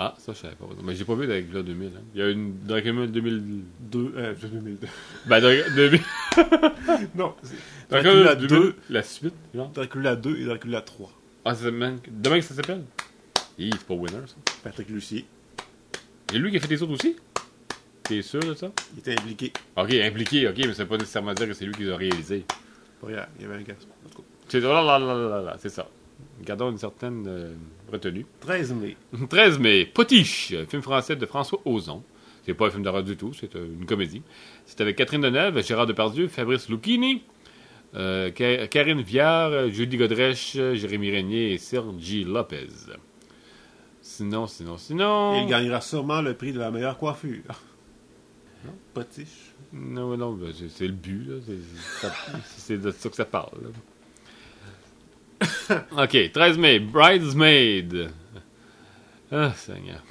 ah, 0.00 0.14
ça, 0.16 0.32
je 0.32 0.38
savais 0.38 0.54
pas. 0.54 0.66
Mais 0.84 0.94
j'ai 0.94 1.04
pas 1.04 1.16
vu 1.16 1.26
Dracula 1.26 1.60
2000. 1.60 1.88
Hein. 1.88 2.00
Il 2.14 2.20
y 2.20 2.22
a 2.22 2.30
une 2.30 2.56
Dracula 2.64 3.08
2000. 3.08 3.64
deux, 3.80 4.12
euh, 4.16 4.32
2002. 4.40 4.86
Ben, 5.26 5.40
Dracula 5.40 5.70
2000. 5.70 6.00
Non, 7.16 7.34
Dracula 7.90 8.12
Dracula 8.12 8.34
2000, 8.36 8.48
2, 8.48 8.74
la 8.90 9.02
suite, 9.02 9.34
genre. 9.52 9.70
Dracula 9.70 10.14
2 10.14 10.36
et 10.36 10.44
Dracula 10.44 10.82
3. 10.82 11.10
Ah, 11.44 11.54
c'est 11.56 11.64
demain, 11.64 11.96
demain 12.08 12.38
que 12.38 12.44
ça 12.44 12.54
s'appelle? 12.54 12.84
Hi, 13.58 13.70
c'est 13.72 13.86
pas 13.88 13.94
Winner, 13.94 14.24
ça. 14.26 14.36
Patrick 14.62 14.88
Lucier, 14.88 15.24
Et 16.32 16.38
lui 16.38 16.52
qui 16.52 16.58
a 16.58 16.60
fait 16.60 16.68
les 16.68 16.80
autres 16.80 16.92
aussi? 16.92 17.16
T'es 18.08 18.22
sûr 18.22 18.40
de 18.40 18.54
ça? 18.54 18.70
il 18.94 19.00
était 19.00 19.12
impliqué. 19.12 19.52
Ok, 19.76 19.92
impliqué, 19.92 20.48
ok, 20.48 20.54
mais 20.58 20.72
ça 20.74 20.82
veut 20.84 20.88
pas 20.88 20.96
nécessairement 20.96 21.34
dire 21.34 21.46
que 21.46 21.52
c'est 21.52 21.66
lui 21.66 21.74
qui 21.74 21.84
l'a 21.84 21.96
réalisé. 21.96 22.44
Pas 23.00 23.10
grave, 23.10 23.28
il 23.38 23.42
y 23.42 23.44
avait 23.46 23.56
un 23.56 23.62
garçon. 23.62 23.86
En 24.06 24.08
tout 24.08 24.22
cas, 24.22 24.28
C'est 24.48 24.60
là, 24.60 24.82
là, 24.82 24.98
là, 24.98 25.14
là, 25.14 25.42
là, 25.42 25.56
c'est 25.58 25.68
ça. 25.68 25.86
Gardons 26.42 26.70
une 26.70 26.78
certaine 26.78 27.24
euh, 27.28 27.52
retenue. 27.92 28.24
13 28.40 28.72
mai. 28.72 28.96
13 29.28 29.58
mai, 29.58 29.84
Potiche, 29.86 30.54
film 30.68 30.82
français 30.82 31.16
de 31.16 31.26
François 31.26 31.60
Ozon. 31.64 32.02
C'est 32.46 32.54
pas 32.54 32.68
un 32.68 32.70
film 32.70 32.82
d'horreur 32.82 33.02
du 33.04 33.16
tout, 33.16 33.34
c'est 33.34 33.54
euh, 33.56 33.66
une 33.78 33.84
comédie. 33.86 34.22
C'est 34.64 34.80
avec 34.80 34.96
Catherine 34.96 35.20
Deneuve, 35.20 35.62
Gérard 35.62 35.86
Depardieu, 35.86 36.28
Fabrice 36.28 36.68
Lucchini, 36.70 37.22
euh, 37.94 38.30
Ka- 38.30 38.66
Karine 38.68 39.02
Viard, 39.02 39.68
Judy 39.68 39.98
Godrèche, 39.98 40.52
Jérémy 40.54 41.10
Régnier 41.10 41.52
et 41.52 41.58
Sergi 41.58 42.24
Lopez. 42.24 42.68
Sinon, 44.00 44.46
sinon, 44.46 44.78
sinon... 44.78 45.42
Il 45.42 45.48
gagnera 45.48 45.80
sûrement 45.82 46.22
le 46.22 46.34
prix 46.34 46.52
de 46.52 46.58
la 46.58 46.70
meilleure 46.70 46.96
coiffure. 46.96 47.42
Non, 48.64 48.72
potiche? 48.94 49.52
Non, 49.72 50.16
non, 50.16 50.32
ben, 50.32 50.52
c'est 50.68 50.86
le 50.86 50.92
but. 50.92 51.28
C'est- 52.56 52.78
de 52.78 52.90
ça 52.90 53.08
que 53.08 53.16
ça 53.16 53.24
parle. 53.24 53.70
OK, 55.96 56.32
13 56.32 56.58
mai, 56.58 56.78
Bridesmaid. 56.78 58.10
Ah, 59.30 59.52
Seigneur. 59.54 60.02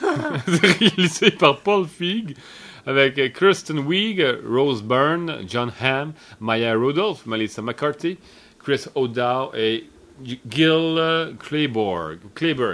réalisé 0.46 1.30
par 1.30 1.60
Paul 1.60 1.86
Feig 1.86 2.36
avec 2.84 3.32
Kristen 3.32 3.80
Wiig, 3.80 4.22
Rose 4.46 4.82
Byrne, 4.82 5.44
John 5.48 5.72
Hamm, 5.80 6.12
Maya 6.40 6.74
Rudolph, 6.74 7.26
Melissa 7.26 7.62
McCarthy, 7.62 8.18
Chris 8.58 8.84
O'Dow 8.94 9.50
et 9.54 9.86
Gil 10.22 11.34
Clayborg. 11.40 12.18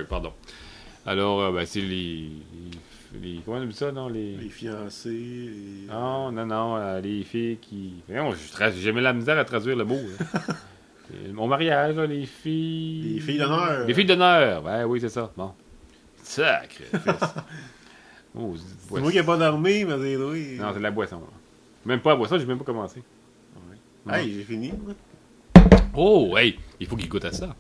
Pardon. 0.09 0.33
Alors, 1.07 1.41
euh, 1.41 1.53
ben, 1.53 1.67
c'est 1.67 1.81
les, 1.81 2.29
les- 3.21 3.41
Comment 3.45 3.59
on 3.59 3.65
dit 3.67 3.73
ça, 3.75 3.91
non? 3.93 4.09
Les... 4.09 4.37
Les 4.37 4.49
fiancés. 4.49 5.11
les- 5.11 5.87
Non, 5.91 6.31
non, 6.33 6.47
non, 6.47 6.77
euh, 6.77 7.01
les 7.01 7.23
filles 7.25 7.59
qui. 7.61 7.95
Non, 8.09 8.33
j'ai 8.33 8.81
jamais 8.81 9.01
la 9.01 9.13
misère 9.13 9.39
à 9.39 9.45
traduire 9.45 9.77
le 9.77 9.85
mot. 9.85 9.99
C'est 11.09 11.33
Mon 11.33 11.47
mariage, 11.47 11.97
là, 11.97 12.07
les 12.07 12.25
filles. 12.27 13.15
Les 13.15 13.21
filles 13.21 13.39
d'honneur. 13.39 13.87
Les 13.87 13.95
filles 13.95 14.05
d'honneur. 14.07 14.63
Ben 14.63 14.85
oui, 14.87 15.01
c'est 15.01 15.09
ça. 15.09 15.31
Bon. 15.37 15.53
Sacré. 16.23 16.85
oh, 18.39 18.55
c'est 18.95 19.01
moi 19.01 19.11
qui 19.11 19.17
n'ai 19.19 19.23
pas 19.25 19.37
dormi, 19.37 19.85
mais 19.85 19.99
c'est 19.99 20.17
oui. 20.17 20.57
Non, 20.59 20.69
c'est 20.73 20.79
de 20.79 20.83
la 20.83 20.91
boisson. 20.91 21.17
là. 21.17 21.27
Même 21.85 22.01
pas 22.01 22.11
la 22.11 22.17
boisson, 22.17 22.39
j'ai 22.39 22.47
même 22.47 22.59
pas 22.59 22.65
commencé. 22.65 23.03
Hey, 24.09 24.33
j'ai 24.35 24.43
fini. 24.45 24.73
Oh, 25.95 26.37
hey, 26.37 26.59
il 26.81 26.87
faut 26.87 26.97
qu'il 26.97 27.09
goûte 27.09 27.25
à 27.25 27.33
ça. 27.33 27.55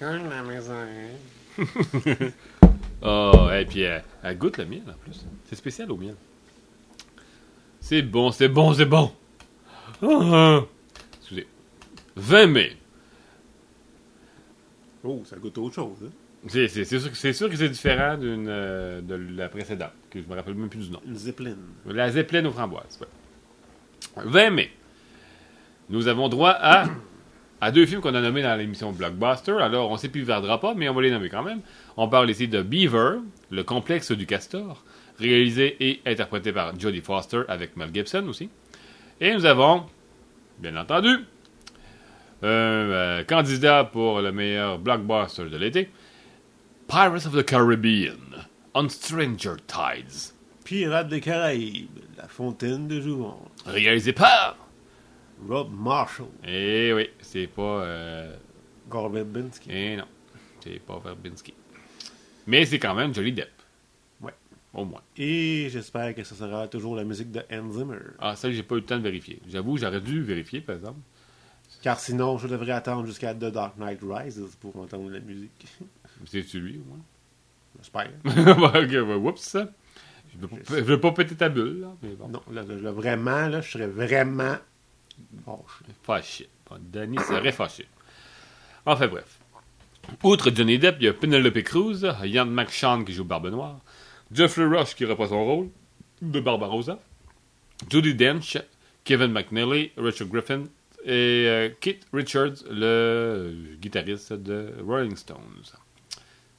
La 0.00 0.42
maison. 0.42 0.74
Oh, 3.02 3.48
et 3.52 3.64
puis 3.66 3.80
elle, 3.82 4.04
elle 4.22 4.38
goûte 4.38 4.58
le 4.58 4.64
miel 4.66 4.82
en 4.88 4.92
plus. 5.04 5.24
C'est 5.44 5.56
spécial 5.56 5.90
au 5.90 5.96
miel. 5.96 6.14
C'est 7.80 8.02
bon, 8.02 8.30
c'est 8.30 8.48
bon, 8.48 8.72
c'est 8.74 8.86
bon. 8.86 9.12
Ah, 10.02 10.06
ah. 10.08 10.60
Excusez. 11.20 11.46
20 12.16 12.46
mai. 12.46 12.76
Oh, 15.04 15.22
ça 15.24 15.36
goûte 15.36 15.56
autre 15.58 15.74
chose. 15.74 15.96
Hein? 16.04 16.10
C'est 16.48 16.68
c'est- 16.68 16.84
c'est 16.84 16.98
sûr, 17.00 17.10
que- 17.10 17.16
c'est 17.16 17.32
sûr 17.32 17.50
que 17.50 17.56
c'est 17.56 17.68
différent 17.68 18.16
d'une 18.16 18.46
euh, 18.48 19.00
de 19.00 19.14
la 19.36 19.48
précédente, 19.48 19.90
que 20.10 20.20
je 20.22 20.26
me 20.28 20.34
rappelle 20.34 20.54
même 20.54 20.68
plus 20.68 20.86
du 20.86 20.90
nom. 20.90 21.00
Une 21.06 21.16
Zeppelin. 21.16 21.56
La 21.86 22.10
Zeppelin 22.10 22.44
aux 22.46 22.52
framboises. 22.52 22.98
ouais. 23.00 24.22
20 24.24 24.50
mai. 24.50 24.70
Nous 25.90 26.08
avons 26.08 26.28
droit 26.28 26.50
à, 26.50 26.86
à 27.60 27.70
deux 27.70 27.86
films 27.86 28.00
qu'on 28.00 28.14
a 28.14 28.20
nommés 28.20 28.42
dans 28.42 28.56
l'émission 28.56 28.92
Blockbuster. 28.92 29.56
Alors, 29.60 29.90
on 29.90 29.94
ne 29.94 29.98
s'épivardera 29.98 30.60
pas, 30.60 30.74
mais 30.74 30.88
on 30.88 30.94
va 30.94 31.02
les 31.02 31.10
nommer 31.10 31.28
quand 31.28 31.42
même. 31.42 31.60
On 31.96 32.08
parle 32.08 32.30
ici 32.30 32.48
de 32.48 32.62
Beaver, 32.62 33.18
le 33.50 33.64
complexe 33.64 34.12
du 34.12 34.26
castor, 34.26 34.84
réalisé 35.18 35.76
et 35.80 36.00
interprété 36.06 36.52
par 36.52 36.78
Jodie 36.78 37.00
Foster 37.00 37.42
avec 37.48 37.76
Mel 37.76 37.90
Gibson 37.92 38.26
aussi. 38.28 38.50
Et 39.20 39.32
nous 39.32 39.46
avons, 39.46 39.86
bien 40.58 40.76
entendu, 40.76 41.08
un 42.42 42.46
euh, 42.46 43.24
candidat 43.24 43.84
pour 43.84 44.20
le 44.20 44.30
meilleur 44.32 44.78
blockbuster 44.78 45.48
de 45.48 45.56
l'été, 45.56 45.90
Pirates 46.86 47.26
of 47.26 47.34
the 47.34 47.44
Caribbean, 47.44 48.44
On 48.74 48.88
Stranger 48.88 49.54
Tides. 49.66 50.34
Pirates 50.64 51.08
des 51.08 51.20
Caraïbes, 51.20 51.88
La 52.18 52.28
Fontaine 52.28 52.86
de 52.88 53.00
Jouvence, 53.00 53.48
Réalisé 53.64 54.12
par. 54.12 54.56
Rob 55.48 55.70
Marshall, 55.72 56.28
Eh 56.46 56.92
oui, 56.94 57.10
c'est 57.20 57.46
pas. 57.46 57.82
Euh... 57.84 58.36
Verbinski. 58.90 59.68
Eh 59.70 59.96
non, 59.96 60.06
c'est 60.62 60.80
pas 60.80 60.98
Verbinski. 60.98 61.54
Mais 62.46 62.64
c'est 62.64 62.78
quand 62.78 62.94
même 62.94 63.14
Johnny 63.14 63.32
Depp. 63.32 63.50
Ouais. 64.20 64.32
Au 64.72 64.84
moins. 64.84 65.02
Et 65.16 65.68
j'espère 65.70 66.14
que 66.14 66.22
ça 66.22 66.34
sera 66.34 66.68
toujours 66.68 66.94
la 66.96 67.04
musique 67.04 67.30
de 67.32 67.42
Hans 67.52 67.70
Zimmer. 67.70 67.98
Ah, 68.18 68.36
ça, 68.36 68.50
j'ai 68.50 68.62
pas 68.62 68.76
eu 68.76 68.78
le 68.78 68.84
temps 68.84 68.98
de 68.98 69.02
vérifier. 69.02 69.40
J'avoue, 69.48 69.76
j'aurais 69.76 70.00
dû 70.00 70.22
vérifier, 70.22 70.60
par 70.60 70.76
exemple. 70.76 71.00
Car 71.82 71.98
sinon, 71.98 72.38
je 72.38 72.48
devrais 72.48 72.72
attendre 72.72 73.04
jusqu'à 73.06 73.34
The 73.34 73.46
Dark 73.46 73.76
Knight 73.76 74.00
Rises 74.02 74.56
pour 74.60 74.76
entendre 74.76 75.10
la 75.10 75.20
musique. 75.20 75.66
C'est-tu 76.24 76.60
lui, 76.60 76.78
au 76.78 76.88
moins? 76.88 77.04
J'espère. 77.78 78.10
oups. 79.16 79.56
Je 80.38 80.74
veux, 80.74 81.00
pas, 81.00 81.12
péter 81.12 81.34
ta 81.34 81.48
bulle, 81.48 81.80
là, 81.80 81.94
mais 82.02 82.14
bon. 82.14 82.28
Non, 82.28 82.42
là, 82.50 82.62
là, 82.62 82.92
vraiment, 82.92 83.48
là, 83.48 83.60
je 83.60 83.70
serais 83.70 83.86
vraiment 83.86 84.56
fâché. 85.44 85.84
Fâché. 86.02 86.48
Bon, 86.68 86.78
Danny 86.80 87.18
serait 87.18 87.52
fâché. 87.52 87.86
Enfin 88.84 89.08
bref. 89.08 89.38
Outre 90.22 90.50
Johnny 90.54 90.78
Depp, 90.78 90.96
il 91.00 91.04
y 91.06 91.08
a 91.08 91.12
Penelope 91.12 91.62
Cruz, 91.62 92.06
Ian 92.22 92.46
McShawn 92.46 93.04
qui 93.04 93.12
joue 93.12 93.24
Barbe 93.24 93.48
Noire, 93.48 93.80
Jeffrey 94.32 94.64
Rush 94.64 94.94
qui 94.94 95.04
reprend 95.04 95.26
son 95.26 95.44
rôle 95.44 95.68
de 96.22 96.40
Barbarossa, 96.40 96.98
Judy 97.90 98.14
Dench, 98.14 98.56
Kevin 99.04 99.32
McNally, 99.32 99.92
Richard 99.96 100.28
Griffin 100.28 100.64
et 101.04 101.46
euh, 101.46 101.68
Richards, 102.12 102.64
le 102.70 103.76
guitariste 103.80 104.32
de 104.32 104.74
Rolling 104.84 105.16
Stones. 105.16 105.38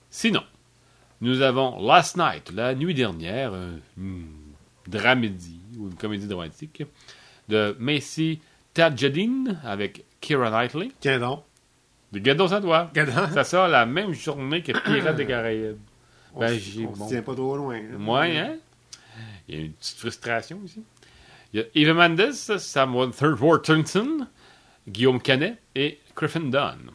Sinon, 0.09 0.43
nous 1.21 1.41
avons 1.41 1.81
Last 1.85 2.17
Night, 2.17 2.51
la 2.53 2.75
nuit 2.75 2.93
dernière, 2.93 3.53
une 3.97 4.27
dramédie 4.87 5.59
ou 5.77 5.87
une 5.87 5.95
comédie 5.95 6.27
dramatique 6.27 6.83
de 7.49 7.75
Macy 7.79 8.39
Tadjadine 8.77 9.59
avec 9.63 10.05
Keira 10.21 10.51
Knightley. 10.51 10.91
Tiens 10.99 11.17
donc. 11.17 11.43
De 12.11 12.19
Gadon 12.19 12.51
à 12.51 12.61
toi. 12.61 12.91
Gadon. 12.93 13.27
Ça 13.33 13.43
sort 13.43 13.67
la 13.67 13.87
même 13.87 14.13
journée 14.13 14.61
que 14.61 14.71
Pirates 14.71 15.15
des 15.15 15.25
Caraïbes. 15.25 15.79
Ben, 16.39 16.53
on 16.53 16.93
se 16.93 16.99
bon. 16.99 17.07
tient 17.07 17.23
pas 17.23 17.33
trop 17.33 17.57
loin. 17.57 17.81
Moi, 17.97 18.25
hein? 18.25 18.57
Il 19.47 19.55
y 19.55 19.57
a 19.57 19.65
une 19.65 19.71
petite 19.71 19.97
frustration 19.97 20.59
ici. 20.63 20.83
Il 21.51 21.59
y 21.59 21.63
a 21.63 21.65
Eva 21.73 22.07
Mendes, 22.07 22.33
Sam 22.33 22.95
Worthington, 22.95 24.27
Guillaume 24.87 25.19
Canet 25.19 25.57
et 25.73 25.97
Griffin 26.15 26.41
Dunn. 26.41 26.91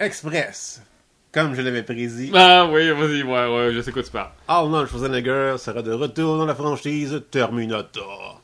Express. 0.00 0.82
Comme 1.30 1.54
je 1.54 1.60
l'avais 1.60 1.82
prédit. 1.82 2.30
Ah 2.32 2.66
oui, 2.72 2.90
vas-y, 2.90 3.22
ouais, 3.22 3.54
ouais, 3.54 3.74
je 3.74 3.82
sais 3.82 3.92
quoi 3.92 4.02
tu 4.02 4.10
parles. 4.10 4.30
Arnold 4.48 4.88
Schwarzenegger 4.88 5.56
sera 5.58 5.82
de 5.82 5.92
retour 5.92 6.38
dans 6.38 6.46
la 6.46 6.54
franchise 6.54 7.22
Terminator. 7.30 8.40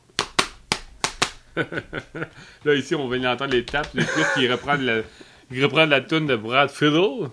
Là, 2.65 2.73
ici, 2.75 2.95
on 2.95 3.07
vient 3.09 3.19
d'entendre 3.19 3.53
les 3.53 3.65
tapes, 3.65 3.89
les 3.93 4.05
trucs 4.05 4.33
qui 4.35 4.47
reprennent 4.51 4.85
la, 4.85 5.85
la 5.85 6.01
toune 6.01 6.27
de 6.27 6.35
Brad 6.35 6.69
Fiddle. 6.69 7.29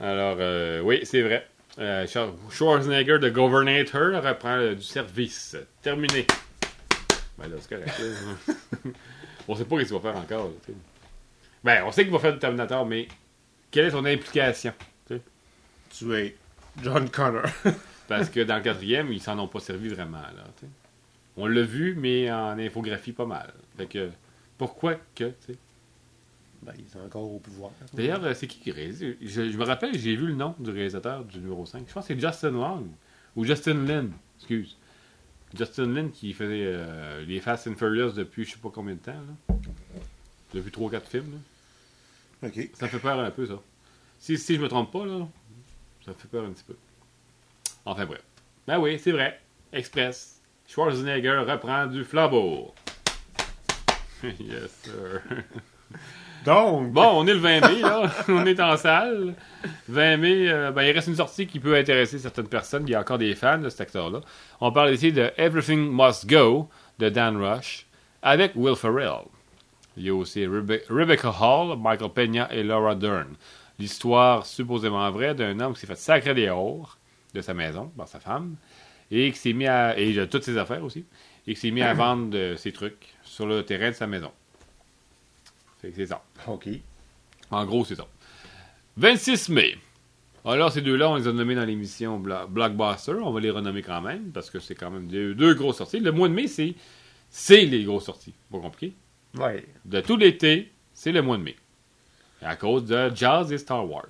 Alors, 0.00 0.36
euh, 0.38 0.80
oui, 0.80 1.00
c'est 1.04 1.22
vrai. 1.22 1.46
Euh, 1.78 2.06
Schwar- 2.06 2.34
Schwarzenegger 2.50 3.18
de 3.18 3.28
Governator 3.30 4.22
reprend 4.22 4.56
euh, 4.56 4.74
du 4.74 4.82
service. 4.82 5.56
Terminé. 5.82 6.26
Ben 7.38 7.48
là, 7.48 7.56
c'est 7.60 7.68
correct. 7.76 8.00
on 9.48 9.54
sait 9.56 9.64
pas 9.64 9.76
ce 9.78 9.84
qu'il 9.84 9.94
va 9.94 10.00
faire 10.00 10.16
encore. 10.16 10.50
Ben, 11.64 11.82
on 11.86 11.92
sait 11.92 12.04
qu'il 12.04 12.12
va 12.12 12.18
faire 12.18 12.32
du 12.32 12.38
Terminator, 12.38 12.84
mais 12.86 13.08
quelle 13.70 13.86
est 13.86 13.90
son 13.90 14.04
implication? 14.04 14.72
tu 15.98 16.14
es 16.14 16.36
John 16.82 17.08
Connor. 17.10 17.42
Parce 18.06 18.30
que 18.30 18.40
dans 18.40 18.56
le 18.56 18.62
quatrième, 18.62 19.12
ils 19.12 19.20
s'en 19.20 19.38
ont 19.38 19.48
pas 19.48 19.60
servi 19.60 19.88
vraiment. 19.88 20.18
Là. 20.18 20.44
On 21.36 21.46
l'a 21.46 21.62
vu, 21.62 21.94
mais 21.94 22.30
en 22.30 22.58
infographie 22.58 23.12
pas 23.12 23.26
mal. 23.26 23.52
Fait 23.76 23.86
que, 23.86 24.10
pourquoi 24.58 24.96
que, 25.14 25.24
tu 25.24 25.34
sais? 25.46 25.58
ben, 26.62 26.72
il 26.78 26.84
est 26.84 27.02
encore 27.02 27.32
au 27.32 27.38
pouvoir. 27.38 27.72
D'ailleurs, 27.94 28.22
euh, 28.24 28.34
c'est 28.34 28.46
qui 28.46 28.60
qui 28.60 28.70
réalise? 28.70 29.16
Je, 29.20 29.50
je 29.50 29.56
me 29.56 29.64
rappelle, 29.64 29.98
j'ai 29.98 30.14
vu 30.14 30.26
le 30.26 30.34
nom 30.34 30.54
du 30.58 30.70
réalisateur 30.70 31.24
du 31.24 31.38
numéro 31.38 31.64
5. 31.64 31.84
Je 31.88 31.92
pense 31.92 32.06
que 32.06 32.14
c'est 32.14 32.20
Justin 32.20 32.50
Long. 32.50 32.86
Ou 33.36 33.44
Justin 33.44 33.84
Lin, 33.86 34.08
excuse. 34.38 34.76
Justin 35.56 35.86
Lin 35.86 36.08
qui 36.08 36.32
faisait 36.32 36.64
euh, 36.64 37.24
les 37.24 37.40
Fast 37.40 37.66
and 37.66 37.74
Furious 37.76 38.12
depuis 38.12 38.44
je 38.44 38.52
sais 38.52 38.58
pas 38.58 38.70
combien 38.72 38.94
de 38.94 39.00
temps. 39.00 39.12
Là. 39.12 39.56
Depuis 40.52 40.70
3-4 40.70 41.00
films. 41.06 41.32
Là. 42.42 42.48
Ok. 42.48 42.70
Ça 42.74 42.88
fait 42.88 42.98
peur 42.98 43.18
un 43.18 43.30
peu, 43.30 43.46
ça. 43.46 43.60
Si, 44.18 44.36
si 44.36 44.56
je 44.56 44.60
me 44.60 44.68
trompe 44.68 44.92
pas, 44.92 45.06
là, 45.06 45.26
ça 46.04 46.10
me 46.10 46.16
fait 46.16 46.28
peur 46.28 46.44
un 46.44 46.50
petit 46.50 46.64
peu. 46.64 46.76
Enfin 47.84 48.04
bref. 48.04 48.22
Ben 48.66 48.78
oui, 48.78 48.98
c'est 48.98 49.12
vrai. 49.12 49.40
Express. 49.72 50.39
Schwarzenegger 50.72 51.44
reprend 51.48 51.86
du 51.86 52.04
flambeau. 52.04 52.72
yes, 54.22 54.70
sir. 54.84 55.20
Donc, 56.44 56.92
Bon, 56.92 57.10
on 57.16 57.26
est 57.26 57.34
le 57.34 57.40
20 57.40 57.60
mai, 57.68 57.80
là. 57.80 58.10
on 58.28 58.46
est 58.46 58.60
en 58.60 58.76
salle. 58.76 59.34
20 59.88 60.16
mai, 60.18 60.48
euh, 60.48 60.70
ben, 60.70 60.82
il 60.82 60.92
reste 60.92 61.08
une 61.08 61.16
sortie 61.16 61.46
qui 61.48 61.58
peut 61.58 61.76
intéresser 61.76 62.18
certaines 62.18 62.46
personnes. 62.48 62.84
Il 62.86 62.90
y 62.90 62.94
a 62.94 63.00
encore 63.00 63.18
des 63.18 63.34
fans 63.34 63.58
de 63.58 63.68
cet 63.68 63.80
acteur-là. 63.80 64.20
On 64.60 64.70
parle 64.70 64.92
ici 64.94 65.12
de 65.12 65.32
Everything 65.36 65.90
Must 65.90 66.26
Go 66.30 66.68
de 66.98 67.08
Dan 67.08 67.36
Rush 67.42 67.86
avec 68.22 68.52
Will 68.54 68.76
Ferrell. 68.76 69.24
Il 69.96 70.04
y 70.04 70.10
a 70.10 70.14
aussi 70.14 70.46
Rebe- 70.46 70.82
Rebecca 70.88 71.30
Hall, 71.40 71.76
Michael 71.78 72.10
Peña 72.10 72.48
et 72.52 72.62
Laura 72.62 72.94
Dern. 72.94 73.34
L'histoire 73.78 74.46
supposément 74.46 75.10
vraie 75.10 75.34
d'un 75.34 75.58
homme 75.58 75.74
qui 75.74 75.80
s'est 75.80 75.86
fait 75.88 75.96
sacrer 75.96 76.34
des 76.34 76.48
hors 76.48 76.96
de 77.34 77.40
sa 77.40 77.54
maison 77.54 77.90
par 77.96 78.06
sa 78.06 78.20
femme 78.20 78.54
et 79.10 79.30
qui 79.32 79.38
s'est 79.38 79.52
mis 79.52 79.66
à. 79.66 79.98
et 79.98 80.12
de 80.12 80.24
toutes 80.24 80.44
ses 80.44 80.56
affaires 80.58 80.84
aussi. 80.84 81.04
Et 81.46 81.54
qui 81.54 81.60
s'est 81.60 81.70
mis 81.70 81.82
à 81.82 81.94
vendre 81.94 82.30
de 82.30 82.54
ses 82.56 82.72
trucs 82.72 83.14
sur 83.24 83.46
le 83.46 83.64
terrain 83.64 83.90
de 83.90 83.94
sa 83.94 84.06
maison. 84.06 84.30
Fait 85.80 85.90
que 85.90 85.96
c'est 85.96 86.06
ça. 86.06 86.22
ok. 86.46 86.68
En 87.50 87.64
gros, 87.64 87.84
c'est 87.84 87.96
ça. 87.96 88.06
26 88.96 89.48
mai. 89.48 89.76
Alors, 90.44 90.72
ces 90.72 90.80
deux-là, 90.82 91.10
on 91.10 91.16
les 91.16 91.26
a 91.28 91.32
nommés 91.32 91.54
dans 91.54 91.64
l'émission 91.64 92.18
Bla- 92.18 92.46
Blockbuster. 92.46 93.12
On 93.12 93.30
va 93.32 93.40
les 93.40 93.50
renommer 93.50 93.82
quand 93.82 94.00
même, 94.00 94.30
parce 94.32 94.50
que 94.50 94.58
c'est 94.58 94.74
quand 94.74 94.90
même 94.90 95.06
deux, 95.06 95.34
deux 95.34 95.54
grosses 95.54 95.78
sorties. 95.78 96.00
Le 96.00 96.12
mois 96.12 96.28
de 96.28 96.34
mai, 96.34 96.46
c'est, 96.48 96.74
c'est 97.28 97.64
les 97.66 97.84
grosses 97.84 98.04
sorties. 98.04 98.34
Pas 98.50 98.58
compliqué. 98.58 98.94
Ouais. 99.36 99.64
De 99.84 100.00
tout 100.00 100.16
l'été, 100.16 100.70
c'est 100.94 101.12
le 101.12 101.22
mois 101.22 101.36
de 101.36 101.42
mai. 101.42 101.56
À 102.42 102.56
cause 102.56 102.84
de 102.86 103.10
Jazz 103.14 103.52
et 103.52 103.58
Star 103.58 103.88
Wars. 103.88 104.06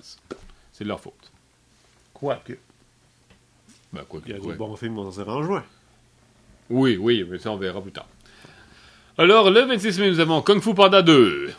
C'est 0.71 0.83
de 0.85 0.89
leur 0.89 0.99
faute. 1.01 1.31
Quoique. 2.13 2.53
Ben, 3.93 4.03
quoi 4.07 4.21
Il 4.25 4.31
y 4.31 4.35
a 4.35 4.39
que- 4.39 4.47
des 4.47 4.53
bons 4.53 4.75
films 4.75 4.95
qui 4.95 5.19
vont 5.19 5.29
en 5.31 5.43
juin. 5.43 5.63
Oui, 6.69 6.97
oui, 6.97 7.25
mais 7.29 7.37
ça, 7.37 7.51
on 7.51 7.57
verra 7.57 7.81
plus 7.81 7.91
tard. 7.91 8.07
Alors, 9.17 9.49
le 9.51 9.61
26 9.61 9.99
mai, 9.99 10.09
nous 10.09 10.19
avons 10.19 10.41
Kung 10.41 10.61
Fu 10.61 10.73
Panda 10.73 11.01
2 11.01 11.51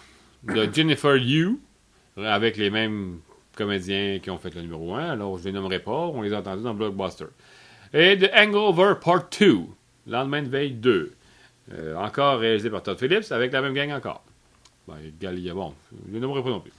de 0.44 0.68
Jennifer 0.72 1.16
Yu, 1.16 1.58
avec 2.16 2.56
les 2.56 2.70
mêmes 2.70 3.20
comédiens 3.56 4.18
qui 4.22 4.30
ont 4.30 4.38
fait 4.38 4.54
le 4.54 4.62
numéro 4.62 4.94
1. 4.94 5.10
Alors, 5.10 5.36
je 5.38 5.44
les 5.44 5.52
nommerai 5.52 5.78
pas, 5.78 5.92
on 5.92 6.22
les 6.22 6.32
a 6.32 6.38
entendus 6.38 6.62
dans 6.62 6.74
Blockbuster. 6.74 7.26
Et 7.92 8.18
The 8.18 8.30
Hangover 8.34 8.94
Part 9.02 9.28
2, 9.38 9.58
Lendemain 10.06 10.42
de 10.42 10.48
veille 10.48 10.72
2. 10.72 11.12
Euh, 11.74 11.94
encore 11.96 12.38
réalisé 12.40 12.70
par 12.70 12.82
Todd 12.82 12.98
Phillips, 12.98 13.30
avec 13.30 13.52
la 13.52 13.60
même 13.60 13.74
gang 13.74 13.92
encore. 13.92 14.24
Ben, 14.88 14.94
Galia, 15.20 15.52
bon, 15.54 15.74
je 16.08 16.14
les 16.14 16.20
nommerai 16.20 16.42
pas 16.42 16.48
non 16.50 16.60
plus. 16.60 16.72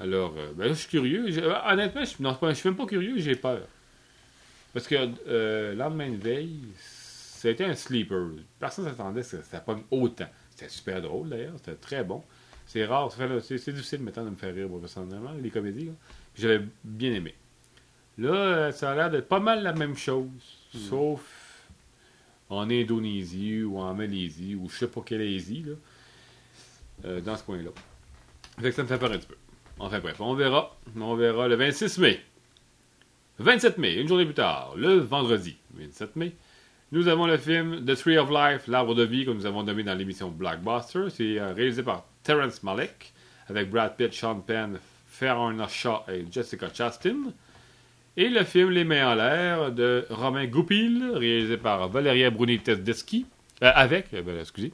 Alors, 0.00 0.32
euh, 0.38 0.52
ben 0.54 0.68
je 0.68 0.74
suis 0.74 0.88
curieux. 0.88 1.30
Je- 1.30 1.40
euh, 1.40 1.52
honnêtement, 1.68 2.02
je, 2.04 2.48
je 2.50 2.54
suis 2.54 2.68
même 2.68 2.76
pas 2.76 2.86
curieux, 2.86 3.14
j'ai 3.18 3.34
peur. 3.34 3.58
Parce 4.72 4.86
que 4.86 5.10
euh, 5.26 5.74
lendemain 5.74 6.10
de 6.10 6.16
veille, 6.16 6.60
c'était 6.76 7.64
un 7.64 7.74
sleeper. 7.74 8.30
Personne 8.58 8.84
ne 8.84 8.90
s'attendait 8.90 9.22
que 9.22 9.42
ça, 9.42 9.60
pogne 9.60 9.82
autant. 9.90 10.28
C'était 10.50 10.68
super 10.68 11.00
drôle 11.00 11.30
d'ailleurs, 11.30 11.54
c'était 11.56 11.76
très 11.76 12.04
bon. 12.04 12.22
C'est 12.66 12.84
rare, 12.84 13.10
c'est 13.10 13.72
difficile 13.72 14.02
maintenant 14.02 14.24
de 14.24 14.30
me 14.30 14.36
faire 14.36 14.54
rire 14.54 14.68
personnellement, 14.78 15.32
les 15.32 15.50
comédies. 15.50 15.90
J'avais 16.36 16.60
bien 16.84 17.14
aimé. 17.14 17.34
Là, 18.18 18.34
euh, 18.34 18.72
ça 18.72 18.90
a 18.90 18.94
l'air 18.94 19.10
d'être 19.10 19.28
pas 19.28 19.40
mal 19.40 19.62
la 19.62 19.72
même 19.72 19.96
chose, 19.96 20.28
sauf 20.72 21.22
en 22.50 22.68
Indonésie 22.68 23.62
ou 23.62 23.78
en 23.78 23.94
Malaisie 23.94 24.54
ou 24.54 24.68
je 24.68 24.78
sais 24.78 24.88
pas 24.88 25.00
quelle 25.04 25.22
Asie, 25.22 25.64
là, 25.66 25.74
euh, 27.04 27.20
dans 27.20 27.36
ce 27.36 27.44
coin-là. 27.44 27.70
Fait 28.60 28.70
que 28.70 28.72
ça 28.72 28.82
me 28.82 28.88
fait 28.88 28.98
peur 28.98 29.12
un 29.12 29.18
petit 29.18 29.28
peu. 29.28 29.36
Enfin 29.78 30.00
bref, 30.00 30.20
on 30.20 30.34
verra. 30.34 30.76
On 30.96 31.14
verra 31.14 31.46
le 31.46 31.54
26 31.54 31.98
mai. 31.98 32.20
27 33.38 33.78
mai, 33.78 33.94
une 33.94 34.08
journée 34.08 34.24
plus 34.24 34.34
tard, 34.34 34.74
le 34.76 34.94
vendredi 34.94 35.56
27 35.74 36.16
mai, 36.16 36.32
nous 36.90 37.08
avons 37.08 37.26
le 37.26 37.36
film 37.36 37.84
The 37.84 37.94
Tree 37.94 38.18
of 38.18 38.30
Life, 38.30 38.66
l'arbre 38.66 38.94
de 38.94 39.04
vie 39.04 39.24
que 39.24 39.30
nous 39.30 39.46
avons 39.46 39.62
nommé 39.62 39.82
dans 39.82 39.94
l'émission 39.94 40.30
Blockbuster. 40.30 41.10
C'est 41.10 41.38
euh, 41.38 41.52
réalisé 41.52 41.82
par 41.82 42.04
Terrence 42.22 42.62
Malick 42.62 43.12
avec 43.48 43.70
Brad 43.70 43.96
Pitt, 43.96 44.12
Sean 44.12 44.40
Penn, 44.40 44.78
Farrah 45.06 45.68
Shaw 45.68 46.00
et 46.08 46.24
Jessica 46.30 46.68
Chastain. 46.72 47.32
Et 48.16 48.28
le 48.28 48.42
film 48.42 48.70
Les 48.70 48.84
mains 48.84 49.12
en 49.12 49.14
l'air 49.14 49.70
de 49.70 50.06
Romain 50.10 50.46
Goupil, 50.46 51.12
réalisé 51.14 51.56
par 51.56 51.88
Valeria 51.88 52.30
Bruni 52.30 52.58
Tedeschi, 52.58 53.26
euh, 53.62 53.70
avec, 53.74 54.06
euh, 54.14 54.22
ben, 54.22 54.38
excusez. 54.40 54.72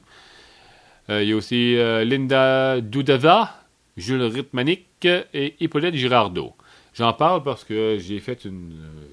Euh, 1.09 1.21
il 1.21 1.29
y 1.29 1.33
a 1.33 1.35
aussi 1.35 1.75
Linda 2.05 2.81
Dudava, 2.81 3.61
Jules 3.95 4.23
Ritmanik 4.23 5.05
et 5.05 5.55
Hippolyte 5.59 5.93
Girardot. 5.93 6.55
J'en 6.95 7.13
parle 7.13 7.43
parce 7.43 7.63
que 7.63 7.97
j'ai 7.99 8.19
fait 8.19 8.45
une, 8.45 8.71
euh, 8.71 9.07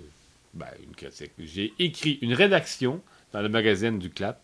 ben, 0.54 0.68
une 0.84 0.94
critique. 0.94 1.32
J'ai 1.38 1.74
écrit 1.78 2.18
une 2.22 2.32
rédaction 2.32 3.02
dans 3.32 3.42
le 3.42 3.48
magazine 3.48 3.98
du 3.98 4.08
CLAP 4.10 4.40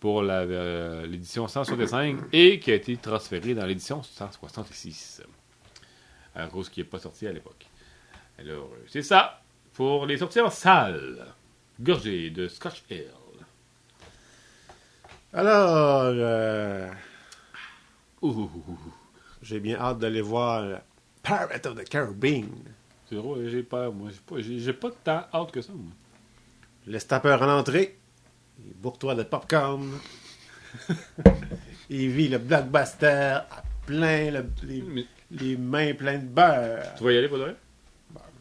pour 0.00 0.22
euh, 0.22 1.06
l'édition 1.06 1.46
165 1.46 2.16
et 2.32 2.58
qui 2.58 2.72
a 2.72 2.74
été 2.74 2.96
transférée 2.96 3.54
dans 3.54 3.66
l'édition 3.66 4.02
166. 4.02 5.22
À 6.34 6.46
cause 6.46 6.70
qui 6.70 6.80
n'est 6.80 6.84
pas 6.84 6.98
sorti 6.98 7.26
à 7.26 7.32
l'époque. 7.32 7.66
Alors, 8.38 8.70
euh, 8.72 8.84
c'est 8.88 9.02
ça 9.02 9.42
pour 9.74 10.06
les 10.06 10.16
sorties 10.16 10.40
en 10.40 10.50
salle. 10.50 11.26
Gorgé 11.78 12.30
de 12.30 12.48
Scotch 12.48 12.82
Ale. 12.90 13.06
Alors, 15.32 16.02
euh, 16.04 16.90
j'ai 19.42 19.60
bien 19.60 19.76
hâte 19.78 19.98
d'aller 19.98 20.20
voir 20.20 20.80
Pirate 21.22 21.66
of 21.66 21.76
the 21.76 21.88
Caribbean. 21.88 22.48
C'est 23.08 23.16
drôle, 23.16 23.48
j'ai 23.48 23.62
pas, 23.62 23.90
moi, 23.90 24.10
j'ai 24.38 24.72
pas, 24.72 24.90
pas 24.90 24.96
tant 25.30 25.40
hâte 25.42 25.50
que 25.52 25.60
ça, 25.62 25.72
moi. 25.72 25.90
Laisse 26.86 27.06
ta 27.06 27.20
peur 27.20 27.42
à 27.42 27.46
l'entrée. 27.46 27.98
Et 28.66 28.74
bourre-toi 28.74 29.14
de 29.14 29.22
popcorn. 29.24 29.92
Il 31.90 32.10
vit 32.10 32.28
le 32.28 32.38
blockbuster 32.38 33.06
à 33.50 33.62
plein, 33.86 34.30
le- 34.30 34.46
les, 34.62 34.82
Mais 34.82 35.04
les 35.30 35.56
mains 35.56 35.92
pleines 35.94 36.28
de 36.28 36.32
beurre. 36.34 36.94
tu 36.96 37.04
vas 37.04 37.12
y 37.12 37.18
aller, 37.18 37.28
pas 37.28 37.36
de 37.36 37.42
vrai? 37.42 37.56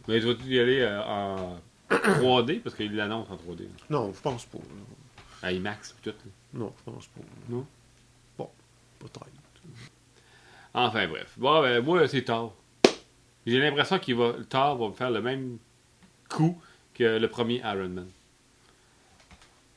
Mais 0.08 0.20
tu 0.20 0.26
vas-tu 0.28 0.44
y 0.46 0.60
aller 0.60 0.80
euh, 0.82 1.02
en 1.04 1.58
3D? 1.90 2.60
Parce 2.62 2.76
qu'il 2.76 2.96
l'annonce 2.96 3.28
en 3.30 3.36
3D. 3.36 3.68
Non, 3.90 4.12
je 4.14 4.22
pense 4.22 4.46
pas. 4.46 4.58
À 5.42 5.52
IMAX, 5.52 5.96
tout. 6.04 6.10
là. 6.10 6.14
Non, 6.54 6.74
je 6.86 6.92
pense 6.92 7.08
pas. 7.08 7.22
Non? 7.50 7.66
Bon, 8.38 8.50
peut-être. 9.00 9.26
Enfin, 10.74 11.08
bref. 11.08 11.34
Bon, 11.38 11.62
ben, 11.62 11.84
moi, 11.84 12.08
c'est 12.08 12.24
tard. 12.24 12.52
J'ai 13.46 13.60
l'impression 13.60 14.00
qu'il 14.00 14.16
va, 14.16 14.34
Thor 14.50 14.78
va 14.78 14.88
me 14.90 14.94
faire 14.94 15.10
le 15.12 15.22
même 15.22 15.58
coup 16.30 16.60
que 16.94 17.18
le 17.18 17.28
premier 17.30 17.58
Iron 17.58 17.90
Man. 17.90 18.08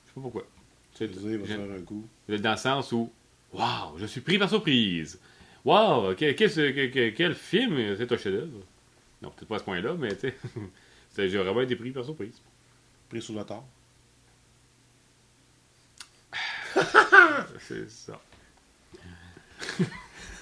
Je 0.04 0.08
sais 0.08 0.14
pas 0.14 0.20
pourquoi. 0.20 0.46
C'est 0.94 1.06
il 1.06 1.38
va 1.38 1.46
faire 1.46 1.60
un 1.60 1.80
coup. 1.82 2.06
dans 2.28 2.50
le 2.50 2.56
sens 2.56 2.92
où, 2.92 3.10
waouh, 3.52 3.96
je 3.98 4.06
suis 4.06 4.20
pris 4.20 4.38
par 4.38 4.48
surprise. 4.48 5.18
Waouh, 5.64 6.14
quel, 6.16 6.34
quel, 6.34 6.90
quel- 6.90 7.14
quel 7.14 7.34
film, 7.34 7.96
c'est 7.96 8.10
un 8.12 8.16
chef-d'œuvre. 8.16 8.58
Non, 9.22 9.30
peut-être 9.30 9.48
pas 9.48 9.56
à 9.56 9.58
ce 9.60 9.64
point-là, 9.64 9.94
mais 9.94 10.14
tu 10.16 10.32
sais, 11.10 11.28
j'ai 11.28 11.38
vraiment 11.38 11.60
été 11.60 11.76
pris 11.76 11.92
par 11.92 12.04
surprise. 12.04 12.40
Pris 13.08 13.22
sur 13.22 13.34
le 13.34 13.44
tard. 13.44 13.64
C'est 17.60 17.88
ça. 17.90 18.20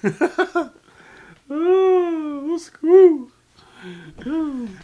au 1.55 2.57
secours! 2.57 3.29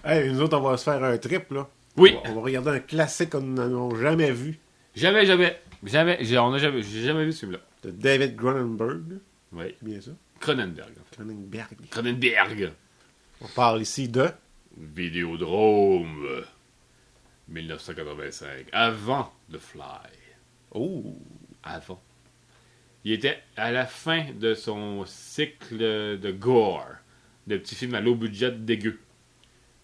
Hey, 0.03 0.31
nous 0.31 0.41
autres, 0.41 0.57
on 0.57 0.61
va 0.61 0.77
se 0.77 0.83
faire 0.83 1.03
un 1.03 1.17
trip, 1.17 1.51
là. 1.51 1.67
Oui, 1.95 2.15
On 2.15 2.21
va, 2.23 2.29
on 2.29 2.35
va 2.35 2.41
regarder 2.41 2.69
un 2.71 2.79
classique 2.79 3.31
qu'on 3.31 3.41
n'a 3.41 3.99
jamais 3.99 4.31
vu. 4.31 4.59
jamais, 4.95 5.25
jamais, 5.25 5.59
jamais, 5.83 6.17
j'ai, 6.21 6.37
on 6.37 6.53
a 6.53 6.57
jamais, 6.57 6.81
j'ai 6.81 7.03
jamais 7.03 7.25
vu 7.25 7.31
celui-là. 7.33 7.59
De 7.83 7.91
David 7.91 8.35
Cronenberg. 8.35 9.19
Oui, 9.53 9.75
C'est 9.79 9.85
bien 9.87 10.01
ça? 10.01 10.11
Cronenberg, 10.39 10.89
en 10.91 11.03
fait. 11.09 11.15
Cronenberg. 11.15 11.77
Cronenberg. 11.89 12.71
On 13.41 13.47
parle 13.47 13.81
ici 13.81 14.07
de... 14.09 14.29
Vidéodrome. 14.77 16.43
1985. 17.47 18.67
Avant 18.71 19.31
The 19.51 19.57
Fly. 19.57 19.81
Oh! 20.71 21.15
Avant. 21.63 22.01
Il 23.07 23.13
était 23.13 23.39
à 23.55 23.71
la 23.71 23.85
fin 23.85 24.25
de 24.37 24.53
son 24.53 25.05
cycle 25.05 25.77
de 25.77 26.31
gore, 26.31 26.83
de 27.47 27.55
petits 27.55 27.73
films 27.73 27.95
à 27.95 28.01
low 28.01 28.15
budget 28.15 28.51
dégueu. 28.51 28.99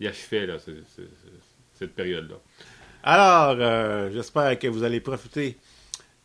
Il 0.01 0.07
achevait 0.09 0.45
là, 0.45 0.59
ce- 0.59 0.71
ce- 0.93 1.03
ce- 1.03 1.39
cette 1.73 1.95
période-là. 1.95 2.35
Alors, 3.01 3.55
euh, 3.61 4.11
j'espère 4.11 4.59
que 4.59 4.67
vous 4.67 4.83
allez 4.83 4.99
profiter 4.99 5.55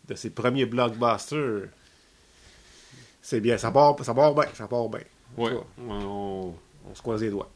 de 0.09 0.17
ces 0.17 0.31
premiers 0.31 0.67
blockbusters. 0.67 1.69
C'est 3.23 3.41
bien, 3.41 3.59
ça 3.59 3.71
part, 3.71 3.95
ça 4.05 4.13
part 4.13 4.35
bien, 4.35 4.49
ça 4.55 4.67
part 4.67 4.89
bien. 4.89 4.99
Ouais, 5.37 5.53
on, 5.89 6.53
on 6.85 6.95
se 6.97 7.01
croise 7.01 7.23
les 7.23 7.31
doigts. 7.31 7.49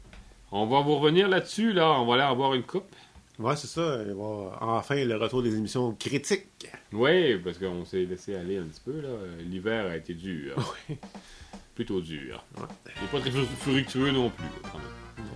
on 0.53 0.67
va 0.67 0.79
vous 0.79 0.95
revenir 0.99 1.27
là-dessus, 1.27 1.73
là. 1.73 1.89
On 1.99 2.05
va 2.05 2.13
aller 2.13 2.23
en 2.23 2.35
boire 2.37 2.53
une 2.53 2.63
coupe. 2.63 2.95
Ouais, 3.39 3.55
c'est 3.55 3.67
ça. 3.67 3.97
Il 4.01 4.03
va 4.03 4.07
y 4.07 4.11
avoir 4.11 4.61
enfin 4.61 5.03
le 5.03 5.15
retour 5.17 5.41
des 5.41 5.55
émissions 5.55 5.93
critiques. 5.99 6.67
Oui, 6.91 7.37
parce 7.39 7.57
qu'on 7.57 7.83
s'est 7.85 8.05
laissé 8.05 8.35
aller 8.35 8.57
un 8.57 8.63
petit 8.63 8.81
peu, 8.85 9.01
là. 9.01 9.09
L'hiver 9.39 9.87
a 9.87 9.97
été 9.97 10.13
dur. 10.13 10.75
Plutôt 11.75 11.99
dur. 12.01 12.43
Ouais. 12.57 12.63
N'est 13.01 13.07
pas 13.07 13.19
très 13.19 13.31
fru- 13.31 13.45
fructueux 13.59 14.11
non 14.11 14.29
plus, 14.29 14.45
quand 14.71 14.77
même. 14.77 15.27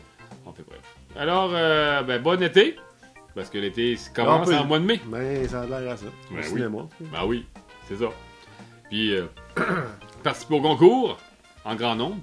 On 0.45 0.53
fait 0.53 0.63
bref. 0.67 0.79
Alors, 1.15 1.49
euh, 1.53 2.03
ben, 2.03 2.21
bon 2.21 2.39
été. 2.41 2.75
Parce 3.33 3.49
que 3.49 3.57
l'été 3.57 3.97
commence 4.15 4.47
On 4.47 4.51
peut- 4.51 4.57
en 4.57 4.65
mois 4.65 4.79
de 4.79 4.85
mai. 4.85 4.99
Mais 5.09 5.47
ça 5.47 5.61
a 5.61 5.65
l'air 5.65 5.91
à 5.93 5.97
ça. 5.97 6.05
Ben 6.31 6.43
oui. 6.53 6.61
Ben 7.11 7.25
oui, 7.25 7.45
c'est 7.87 7.97
ça. 7.97 8.09
Puis, 8.89 9.15
euh, 9.15 9.25
participer 10.23 10.55
au 10.55 10.61
concours, 10.61 11.17
en 11.65 11.75
grand 11.75 11.95
nombre. 11.95 12.21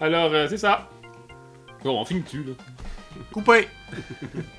Alors, 0.00 0.32
euh, 0.32 0.46
c'est 0.48 0.58
ça. 0.58 0.88
Bon, 1.84 2.00
on 2.00 2.04
finit 2.04 2.22
dessus, 2.22 2.42
là? 2.44 2.52
Coupé! 3.32 3.68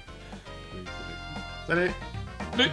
Salut! 1.70 1.92
Salut. 2.58 2.72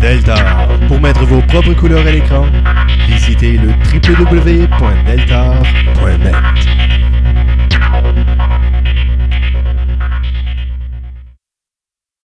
Delta. 0.00 0.34
Pour 0.88 1.00
mettre 1.00 1.24
vos 1.26 1.40
propres 1.42 1.74
couleurs 1.74 2.04
à 2.04 2.10
l'écran, 2.10 2.46
visitez 3.06 3.52
le 3.52 3.68
www.delta.net. 3.68 6.34